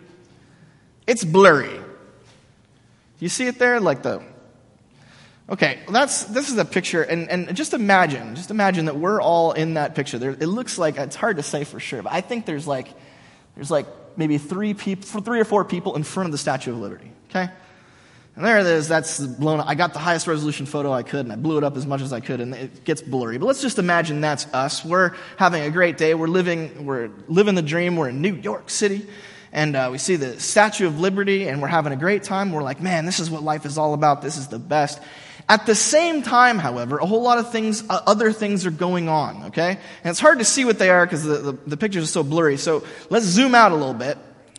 It's 1.07 1.25
blurry. 1.25 1.81
You 3.21 3.29
see 3.29 3.47
it 3.47 3.59
there? 3.59 3.81
Like 3.81 4.03
the, 4.03 4.23
okay, 5.49 5.79
that's, 5.89 6.25
this 6.25 6.51
is 6.51 6.59
a 6.59 6.65
picture, 6.65 7.03
and, 7.03 7.31
and 7.31 7.57
just 7.57 7.73
imagine, 7.73 8.35
just 8.35 8.51
imagine 8.51 8.87
that 8.87 8.97
we're 8.97 9.21
all 9.21 9.53
in 9.53 9.75
that 9.75 9.95
picture. 9.95 10.19
There, 10.19 10.31
it 10.33 10.47
looks 10.47 10.77
like, 10.77 10.99
it's 10.99 11.17
hard 11.17 11.37
to 11.37 11.43
say 11.43 11.65
for 11.65 11.81
sure, 11.81 12.03
but 12.03 12.13
I 12.13 12.21
think 12.21 12.47
there's 12.47 12.67
like, 12.67 12.89
there's 13.55 13.71
like 13.71 13.87
maybe 14.17 14.39
three 14.39 14.75
people, 14.75 15.21
three 15.21 15.41
or 15.41 15.45
four 15.45 15.65
people 15.65 15.97
in 15.97 16.03
front 16.03 16.27
of 16.27 16.33
the 16.33 16.39
Statue 16.39 16.73
of 16.73 16.79
Liberty. 16.79 17.11
Okay? 17.31 17.49
And 18.37 18.45
there 18.45 18.59
it 18.59 18.67
is. 18.67 18.89
That's 18.89 19.21
blown 19.21 19.61
up. 19.61 19.69
I 19.69 19.77
got 19.77 19.93
the 19.93 20.01
highest 20.01 20.27
resolution 20.27 20.67
photo 20.67 20.93
I 20.93 21.05
could, 21.05 21.21
and 21.21 21.33
I 21.33 21.37
blew 21.37 21.57
it 21.57 21.63
up 21.63 21.77
as 21.77 21.87
much 21.87 22.01
as 22.01 22.13
I 22.13 22.19
could, 22.21 22.41
and 22.41 22.53
it 22.53 22.85
gets 22.85 23.01
blurry. 23.01 23.39
But 23.39 23.47
let's 23.47 23.63
just 23.63 23.79
imagine 23.79 24.21
that's 24.21 24.47
us. 24.53 24.85
We're 24.85 25.15
having 25.37 25.63
a 25.63 25.71
great 25.71 25.99
day. 25.99 26.15
We're 26.15 26.27
living, 26.27 26.85
we're 26.85 27.11
living 27.29 27.55
the 27.55 27.63
dream. 27.63 27.97
We're 27.97 28.09
in 28.09 28.21
New 28.21 28.35
York 28.35 28.71
City. 28.71 29.07
and 29.55 29.77
uh, 29.77 29.89
we 29.93 29.99
see 29.99 30.17
the 30.17 30.41
Statue 30.41 30.89
of 30.89 30.99
Liberty, 30.99 31.49
and 31.49 31.63
we're 31.63 31.69
having 31.69 31.93
a 31.93 31.97
great 31.97 32.25
time. 32.25 32.53
We're 32.53 32.65
like, 32.65 32.83
man, 32.83 33.07
this 33.07 33.21
is 33.21 33.31
what 33.31 33.45
life 33.45 33.65
is 33.65 33.79
all 33.79 33.95
about. 33.95 34.21
This 34.21 34.37
is 34.37 34.49
the 34.49 34.59
best. 34.59 35.01
At 35.49 35.67
the 35.67 35.75
same 35.75 36.23
time, 36.23 36.59
however, 36.59 36.99
a 36.99 37.07
whole 37.07 37.23
lot 37.23 37.39
of 37.39 37.53
things, 37.53 37.85
uh, 37.89 38.01
other 38.07 38.33
things 38.33 38.65
are 38.65 38.71
going 38.71 39.09
on, 39.09 39.45
okay? 39.45 39.71
And 40.03 40.11
it's 40.11 40.21
hard 40.21 40.39
to 40.39 40.45
see 40.45 40.65
what 40.65 40.79
they 40.79 40.89
are 40.89 41.05
because 41.05 41.23
the, 41.23 41.37
the, 41.37 41.53
the 41.67 41.77
pictures 41.77 42.05
are 42.05 42.13
so 42.13 42.23
blurry. 42.23 42.57
So 42.57 42.85
let's 43.11 43.27
zoom 43.27 43.55
out 43.55 43.73
a 43.73 43.75
little 43.75 43.95
bit. 43.95 44.17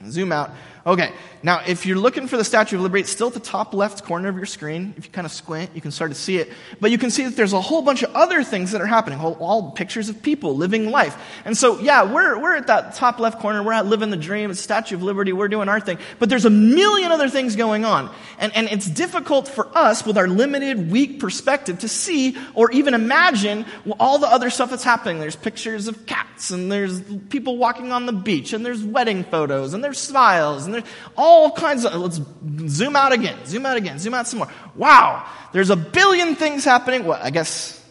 Zoom 0.08 0.32
out. 0.32 0.52
Okay, 0.86 1.12
now 1.46 1.62
if 1.68 1.86
you're 1.86 2.00
looking 2.00 2.28
for 2.28 2.38
the 2.38 2.44
Statue 2.44 2.78
of 2.78 2.82
Liberty, 2.82 3.02
it's 3.02 3.12
still 3.12 3.28
at 3.28 3.36
the 3.36 3.40
top 3.40 3.76
left 3.76 4.04
corner 4.04 4.30
of 4.30 4.36
your 4.36 4.48
screen. 4.48 4.96
If 4.98 5.06
you 5.06 5.12
kind 5.12 5.26
of 5.26 5.32
squint, 5.32 5.70
you 5.76 5.80
can 5.80 5.92
start 5.92 6.10
to 6.10 6.16
see 6.16 6.38
it. 6.38 6.52
But 6.82 6.90
you 6.90 6.98
can 6.98 7.12
see 7.12 7.24
that 7.26 7.36
there's 7.36 7.54
a 7.54 7.62
whole 7.62 7.84
bunch 7.84 8.02
of 8.02 8.12
other 8.16 8.44
things 8.44 8.72
that 8.72 8.82
are 8.82 8.88
happening, 8.88 9.20
all, 9.20 9.34
all 9.34 9.70
pictures 9.70 10.10
of 10.10 10.24
people 10.24 10.58
living 10.58 10.90
life. 10.90 11.16
And 11.46 11.56
so, 11.56 11.80
yeah, 11.80 12.12
we're, 12.12 12.42
we're 12.42 12.56
at 12.56 12.66
that 12.66 12.96
top 12.96 13.20
left 13.20 13.42
corner. 13.42 13.62
We're 13.62 13.74
out 13.74 13.86
living 13.86 14.10
the 14.10 14.18
dream. 14.18 14.50
It's 14.50 14.60
Statue 14.60 14.96
of 14.96 15.04
Liberty. 15.04 15.34
We're 15.34 15.48
doing 15.48 15.70
our 15.70 15.80
thing. 15.80 16.00
But 16.18 16.30
there's 16.30 16.46
a 16.46 16.50
million 16.50 17.12
other 17.12 17.30
things 17.30 17.56
going 17.56 17.86
on. 17.86 18.10
And, 18.40 18.52
and 18.56 18.68
it's 18.68 18.90
difficult 18.90 19.48
for 19.48 19.70
us 19.78 20.04
with 20.04 20.18
our 20.18 20.28
limited, 20.28 20.90
weak 20.90 21.20
perspective 21.20 21.78
to 21.80 21.88
see 21.88 22.36
or 22.56 22.72
even 22.72 22.96
imagine 22.96 23.68
all 24.00 24.18
the 24.18 24.28
other 24.28 24.50
stuff 24.50 24.72
that's 24.72 24.84
happening. 24.84 25.20
There's 25.20 25.36
pictures 25.36 25.88
of 25.88 26.08
cats 26.08 26.50
and 26.50 26.72
there's 26.72 27.04
people 27.30 27.58
walking 27.58 27.92
on 27.92 28.08
the 28.08 28.14
beach 28.14 28.52
and 28.52 28.66
there's 28.66 28.84
wedding 28.84 29.24
photos 29.24 29.76
and 29.76 29.84
there's 29.84 30.00
smiles 30.00 30.66
and 30.66 30.74
there's 30.74 30.84
all 31.16 31.35
kinds 31.52 31.86
of, 31.86 31.94
let's 31.94 32.20
zoom 32.68 32.96
out 32.96 33.12
again, 33.12 33.46
zoom 33.46 33.66
out 33.66 33.78
again, 33.78 34.00
zoom 34.00 34.14
out 34.14 34.28
some 34.28 34.40
more. 34.40 34.50
Wow, 34.76 35.26
there's 35.54 35.70
a 35.70 35.76
billion 35.76 36.36
things 36.36 36.66
happening. 36.66 37.06
What, 37.06 37.22
I 37.22 37.30
guess 37.30 37.82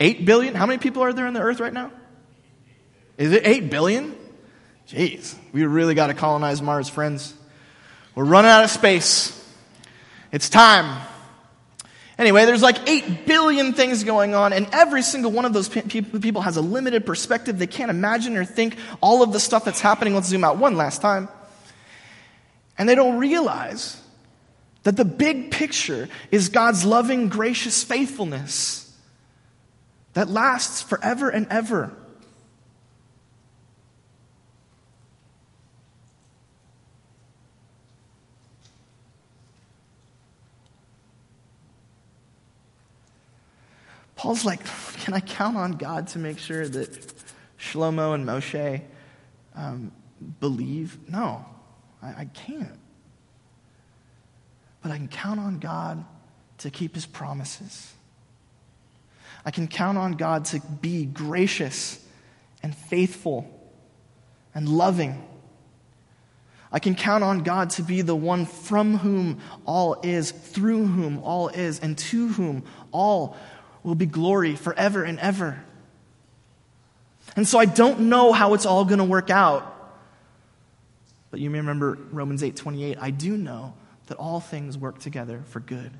8 0.00 0.24
billion? 0.24 0.54
How 0.54 0.66
many 0.66 0.78
people 0.78 1.02
are 1.02 1.12
there 1.12 1.26
on 1.26 1.32
the 1.32 1.40
earth 1.40 1.60
right 1.60 1.72
now? 1.72 1.90
Is 3.16 3.32
it 3.32 3.46
8 3.46 3.70
billion? 3.70 4.16
Jeez, 4.88 5.36
we 5.52 5.64
really 5.64 5.94
got 5.94 6.08
to 6.08 6.14
colonize 6.14 6.60
Mars, 6.60 6.88
friends. 6.88 7.34
We're 8.14 8.24
running 8.24 8.50
out 8.50 8.64
of 8.64 8.70
space. 8.70 9.38
It's 10.32 10.48
time. 10.48 11.00
Anyway, 12.18 12.44
there's 12.44 12.62
like 12.62 12.88
8 12.88 13.26
billion 13.26 13.72
things 13.72 14.04
going 14.04 14.34
on, 14.34 14.52
and 14.52 14.68
every 14.72 15.02
single 15.02 15.30
one 15.30 15.44
of 15.44 15.52
those 15.52 15.68
people 15.68 16.42
has 16.42 16.56
a 16.56 16.60
limited 16.60 17.06
perspective. 17.06 17.58
They 17.58 17.66
can't 17.66 17.90
imagine 17.90 18.36
or 18.36 18.44
think 18.44 18.76
all 19.00 19.22
of 19.22 19.32
the 19.32 19.40
stuff 19.40 19.64
that's 19.64 19.80
happening. 19.80 20.14
Let's 20.14 20.28
zoom 20.28 20.44
out 20.44 20.58
one 20.58 20.76
last 20.76 21.00
time. 21.00 21.28
And 22.78 22.88
they 22.88 22.94
don't 22.94 23.18
realize 23.18 24.00
that 24.82 24.96
the 24.96 25.04
big 25.04 25.50
picture 25.50 26.08
is 26.30 26.48
God's 26.48 26.84
loving, 26.84 27.28
gracious 27.28 27.84
faithfulness 27.84 28.96
that 30.14 30.28
lasts 30.28 30.82
forever 30.82 31.30
and 31.30 31.46
ever. 31.48 31.92
Paul's 44.22 44.44
like, 44.44 44.60
can 45.00 45.14
I 45.14 45.20
count 45.20 45.56
on 45.56 45.72
God 45.72 46.06
to 46.08 46.20
make 46.20 46.38
sure 46.38 46.68
that 46.68 47.12
Shlomo 47.58 48.14
and 48.14 48.24
Moshe 48.24 48.80
um, 49.56 49.90
believe? 50.38 50.96
No, 51.08 51.44
I, 52.02 52.06
I 52.06 52.24
can't. 52.32 52.78
But 54.82 54.90
I 54.90 54.96
can 54.96 55.08
count 55.08 55.38
on 55.38 55.58
God 55.58 56.04
to 56.58 56.70
keep 56.70 56.94
his 56.94 57.06
promises. 57.06 57.92
I 59.44 59.50
can 59.50 59.68
count 59.68 59.98
on 59.98 60.12
God 60.12 60.44
to 60.46 60.60
be 60.80 61.04
gracious 61.04 62.04
and 62.62 62.74
faithful 62.74 63.48
and 64.54 64.68
loving. 64.68 65.26
I 66.70 66.78
can 66.78 66.94
count 66.94 67.22
on 67.22 67.42
God 67.42 67.70
to 67.70 67.82
be 67.82 68.00
the 68.02 68.16
one 68.16 68.46
from 68.46 68.96
whom 68.98 69.40
all 69.66 70.00
is, 70.02 70.30
through 70.30 70.86
whom 70.86 71.18
all 71.18 71.48
is, 71.48 71.80
and 71.80 71.98
to 71.98 72.28
whom 72.28 72.64
all 72.92 73.36
will 73.82 73.94
be 73.94 74.06
glory 74.06 74.56
forever 74.56 75.04
and 75.04 75.18
ever. 75.18 75.62
And 77.36 77.46
so 77.46 77.58
I 77.58 77.66
don't 77.66 78.00
know 78.00 78.32
how 78.32 78.54
it's 78.54 78.66
all 78.66 78.84
going 78.84 78.98
to 78.98 79.04
work 79.04 79.30
out. 79.30 79.71
But 81.32 81.40
you 81.40 81.50
may 81.50 81.58
remember 81.58 81.98
Romans 82.12 82.42
8:28, 82.42 82.98
I 83.00 83.10
do 83.10 83.36
know 83.36 83.74
that 84.06 84.18
all 84.18 84.38
things 84.38 84.76
work 84.76 84.98
together 84.98 85.42
for 85.46 85.60
good. 85.60 85.90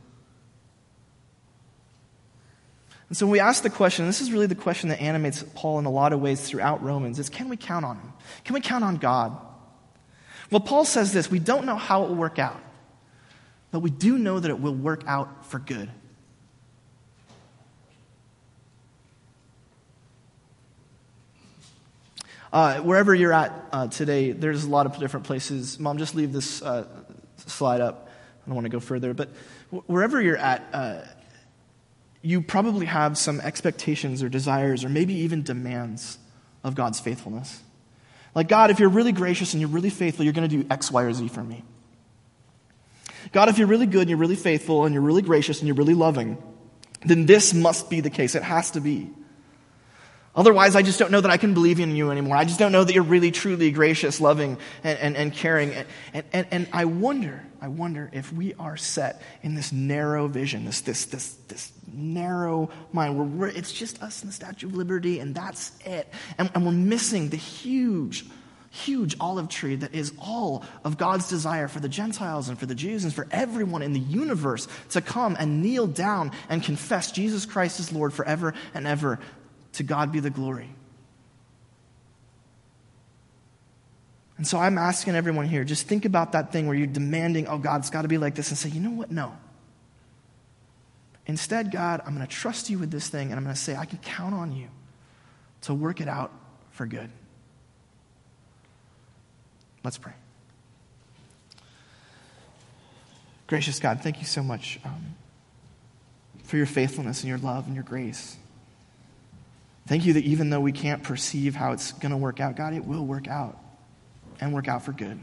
And 3.09 3.17
so 3.17 3.27
when 3.27 3.33
we 3.33 3.41
ask 3.41 3.63
the 3.63 3.71
question, 3.71 4.07
this 4.07 4.21
is 4.21 4.31
really 4.31 4.47
the 4.47 4.55
question 4.55 4.91
that 4.91 5.01
animates 5.01 5.43
Paul 5.55 5.79
in 5.79 5.87
a 5.87 5.91
lot 5.91 6.13
of 6.13 6.21
ways 6.21 6.41
throughout 6.43 6.83
Romans, 6.83 7.19
is 7.19 7.31
can 7.31 7.49
we 7.49 7.57
count 7.57 7.85
on 7.85 7.97
him? 7.97 8.13
Can 8.45 8.55
we 8.55 8.61
count 8.61 8.85
on 8.85 8.97
God? 8.97 9.37
Well, 10.51 10.61
Paul 10.61 10.85
says 10.85 11.13
this, 11.15 11.31
we 11.31 11.39
don't 11.39 11.65
know 11.65 11.77
how 11.77 12.05
it 12.05 12.09
will 12.11 12.17
work 12.17 12.39
out, 12.39 12.61
but 13.71 13.81
we 13.81 13.91
do 13.91 14.19
know 14.19 14.39
that 14.39 14.51
it 14.51 14.61
will 14.61 14.75
work 14.75 15.03
out 15.07 15.47
for 15.47 15.59
good. 15.59 15.91
Uh, 22.53 22.81
wherever 22.81 23.15
you're 23.15 23.33
at 23.33 23.69
uh, 23.73 23.87
today, 23.89 24.33
there's 24.33 24.65
a 24.65 24.69
lot 24.69 24.85
of 24.85 24.99
different 24.99 25.25
places. 25.25 25.79
Mom, 25.79 25.97
just 25.97 26.15
leave 26.15 26.33
this 26.33 26.61
uh, 26.61 26.87
slide 27.47 27.81
up. 27.81 28.11
I 28.45 28.49
don't 28.49 28.55
want 28.55 28.67
to 28.67 28.71
go 28.71 28.81
further. 28.81 29.15
But 29.15 29.31
wherever 29.87 30.21
you're 30.21 30.37
at, 30.37 30.63
uh, 30.73 31.01
you 32.21 32.43
probably 32.43 32.87
have 32.87 33.17
some 33.17 33.41
expectations 33.41 34.23
or 34.23 34.29
desires 34.29 34.85
or 34.85 34.91
maybe 34.91 35.15
even 35.15 35.43
demands 35.43 36.19
of 36.63 36.75
God's 36.75 37.01
faithfulness. 37.01 37.61
Like, 38.35 38.49
God, 38.49 38.71
if 38.71 38.79
you're 38.79 38.89
really 38.89 39.13
gracious 39.13 39.55
and 39.55 39.61
you're 39.61 39.71
really 39.71 39.91
faithful, 39.91 40.25
you're 40.25 40.35
going 40.35 40.49
to 40.49 40.63
do 40.63 40.67
X, 40.71 40.91
Y, 40.91 41.03
or 41.03 41.13
Z 41.13 41.29
for 41.29 41.43
me. 41.43 41.65
God, 43.33 43.49
if 43.49 43.59
you're 43.59 43.69
really 43.69 43.87
good 43.87 44.03
and 44.03 44.11
you're 44.11 44.19
really 44.19 44.37
faithful 44.37 44.85
and 44.85 44.93
you're 44.93 45.03
really 45.03 45.23
gracious 45.23 45.61
and 45.61 45.69
you're 45.69 45.77
really 45.77 45.95
loving, 45.95 46.43
then 47.05 47.25
this 47.27 47.55
must 47.55 47.89
be 47.89 48.01
the 48.01 48.11
case. 48.11 48.35
It 48.35 48.43
has 48.43 48.73
to 48.73 48.81
be. 48.81 49.11
Otherwise, 50.35 50.75
I 50.77 50.81
just 50.81 50.99
don't 50.99 51.11
know 51.11 51.21
that 51.21 51.31
I 51.31 51.37
can 51.37 51.53
believe 51.53 51.79
in 51.79 51.95
you 51.95 52.11
anymore. 52.11 52.37
I 52.37 52.45
just 52.45 52.59
don't 52.59 52.73
know 52.73 52.85
that 52.85 52.95
you're 52.95 53.03
really, 53.03 53.31
truly 53.31 53.71
gracious, 53.71 54.19
loving, 54.19 54.57
and, 54.83 54.99
and, 54.99 55.17
and 55.17 55.33
caring. 55.33 55.75
And, 56.15 56.25
and, 56.33 56.47
and 56.51 56.69
I 56.73 56.87
wonder, 56.87 57.45
I 57.61 57.69
wonder 57.69 58.09
if 58.15 58.33
we 58.33 58.55
are 58.55 58.79
set 58.79 59.21
in 59.43 59.55
this 59.55 59.73
narrow 59.73 60.29
vision, 60.29 60.65
this, 60.65 60.81
this, 60.81 61.05
this, 61.05 61.35
this 61.49 61.73
narrow 61.93 62.71
mind 62.95 63.39
where 63.39 63.51
it's 63.51 63.73
just 63.73 64.03
us 64.03 64.23
and 64.23 64.31
the 64.31 64.35
Statue 64.35 64.69
of 64.69 64.75
Liberty, 64.75 65.19
and 65.19 65.35
that's 65.35 65.73
it. 65.85 66.11
And, 66.39 66.51
and 66.55 66.65
we're 66.65 66.73
missing 66.73 67.29
the 67.29 67.37
huge, 67.37 68.25
huge 68.71 69.15
olive 69.21 69.51
tree 69.51 69.77
that 69.77 69.95
is 69.95 70.15
all 70.19 70.65
of 70.83 70.97
God's 70.97 71.29
desire 71.29 71.69
for 71.69 71.81
the 71.81 71.91
Gentiles 71.91 72.49
and 72.49 72.59
for 72.59 72.65
the 72.65 72.75
Jews 72.75 73.05
and 73.05 73.13
for 73.13 73.29
everyone 73.31 73.83
in 73.83 73.93
the 73.93 74.01
universe 74.01 74.67
to 74.91 75.03
come 75.03 75.37
and 75.39 75.61
kneel 75.61 75.87
down 75.87 76.33
and 76.49 76.63
confess 76.63 77.13
Jesus 77.13 77.45
Christ 77.45 77.81
as 77.81 77.93
Lord 77.93 78.15
forever 78.15 78.55
and 78.73 78.87
ever 78.87 79.19
to 79.73 79.83
God 79.83 80.13
be 80.13 80.21
the 80.21 80.31
glory. 80.31 80.69
And 84.37 84.47
so 84.47 84.59
I'm 84.59 84.77
asking 84.77 85.15
everyone 85.15 85.47
here 85.47 85.63
just 85.63 85.87
think 85.87 86.05
about 86.05 86.33
that 86.33 86.51
thing 86.53 86.67
where 86.67 86.77
you're 86.77 86.87
demanding, 86.87 87.47
oh, 87.47 87.59
God, 87.59 87.81
it's 87.81 87.91
got 87.91 88.03
to 88.03 88.09
be 88.09 88.19
like 88.19 88.35
this, 88.35 88.49
and 88.49 88.59
say, 88.59 88.71
you 88.71 88.81
know 88.81 88.91
what? 88.91 89.11
No. 89.11 89.37
Instead, 91.27 91.71
God, 91.71 92.03
I'm 92.05 92.17
going 92.17 92.27
to 92.27 92.33
trust 92.33 92.69
you 92.69 92.79
with 92.79 92.91
this 92.91 93.09
thing, 93.09 93.31
and 93.31 93.35
I'm 93.35 93.45
going 93.45 93.55
to 93.55 93.61
say, 93.61 93.77
I 93.77 93.85
can 93.85 93.99
count 93.99 94.35
on 94.35 94.53
you 94.53 94.67
to 95.63 95.75
work 95.75 96.01
it 96.01 96.09
out 96.09 96.33
for 96.71 96.87
good. 96.87 97.11
Let's 99.85 99.99
pray. 99.99 100.15
Gracious 103.47 103.79
God, 103.79 104.01
thank 104.01 104.19
you 104.19 104.25
so 104.25 104.43
much 104.43 104.81
um, 104.85 105.15
for 106.43 106.57
your 106.57 106.67
faithfulness 106.67 107.21
and 107.21 107.29
your 107.29 107.39
love 107.39 107.67
and 107.67 107.75
your 107.75 107.85
grace. 107.85 108.37
Thank 109.87 110.07
you 110.07 110.13
that 110.15 110.25
even 110.25 110.51
though 110.51 110.61
we 110.61 110.73
can't 110.73 111.03
perceive 111.03 111.55
how 111.55 111.73
it's 111.73 111.93
going 111.93 112.13
to 112.13 112.17
work 112.17 112.41
out, 112.41 112.57
God, 112.57 112.75
it 112.75 112.85
will 112.85 113.05
work 113.05 113.27
out 113.29 113.59
and 114.41 114.53
work 114.53 114.69
out 114.69 114.85
for 114.85 114.93
good. 114.93 115.19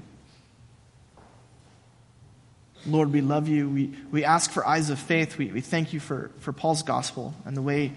Lord, 2.86 3.12
we 3.12 3.22
love 3.22 3.48
you. 3.48 3.70
We, 3.70 3.94
we 4.12 4.24
ask 4.24 4.52
for 4.52 4.66
eyes 4.66 4.90
of 4.90 5.00
faith. 5.00 5.38
We, 5.38 5.48
we 5.48 5.62
thank 5.62 5.94
you 5.94 6.00
for, 6.00 6.32
for 6.40 6.54
Paul's 6.54 6.84
gospel 6.84 7.34
and 7.46 7.56
the 7.56 7.62
way 7.62 7.94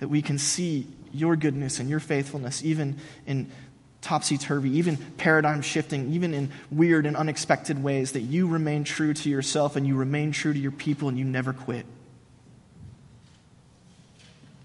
that 0.00 0.08
we 0.08 0.20
can 0.20 0.38
see 0.38 0.86
your 1.12 1.36
goodness 1.36 1.80
and 1.80 1.88
your 1.88 2.00
faithfulness, 2.00 2.62
even 2.62 2.98
in 3.26 3.50
topsy 4.02 4.36
turvy, 4.36 4.70
even 4.78 4.96
paradigm 5.16 5.62
shifting, 5.62 6.12
even 6.12 6.34
in 6.34 6.50
weird 6.70 7.06
and 7.06 7.16
unexpected 7.16 7.82
ways, 7.82 8.12
that 8.12 8.20
you 8.20 8.46
remain 8.46 8.84
true 8.84 9.14
to 9.14 9.30
yourself 9.30 9.76
and 9.76 9.86
you 9.86 9.96
remain 9.96 10.32
true 10.32 10.52
to 10.52 10.58
your 10.58 10.72
people 10.72 11.08
and 11.08 11.18
you 11.18 11.24
never 11.24 11.52
quit. 11.52 11.86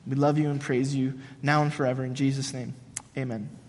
We 0.08 0.16
love 0.16 0.38
you 0.38 0.49
and 0.49 0.60
praise 0.60 0.95
you 0.95 1.20
now 1.41 1.62
and 1.62 1.74
forever. 1.74 2.04
In 2.04 2.16
Jesus' 2.16 2.54
name, 2.54 2.74
amen. 3.18 3.61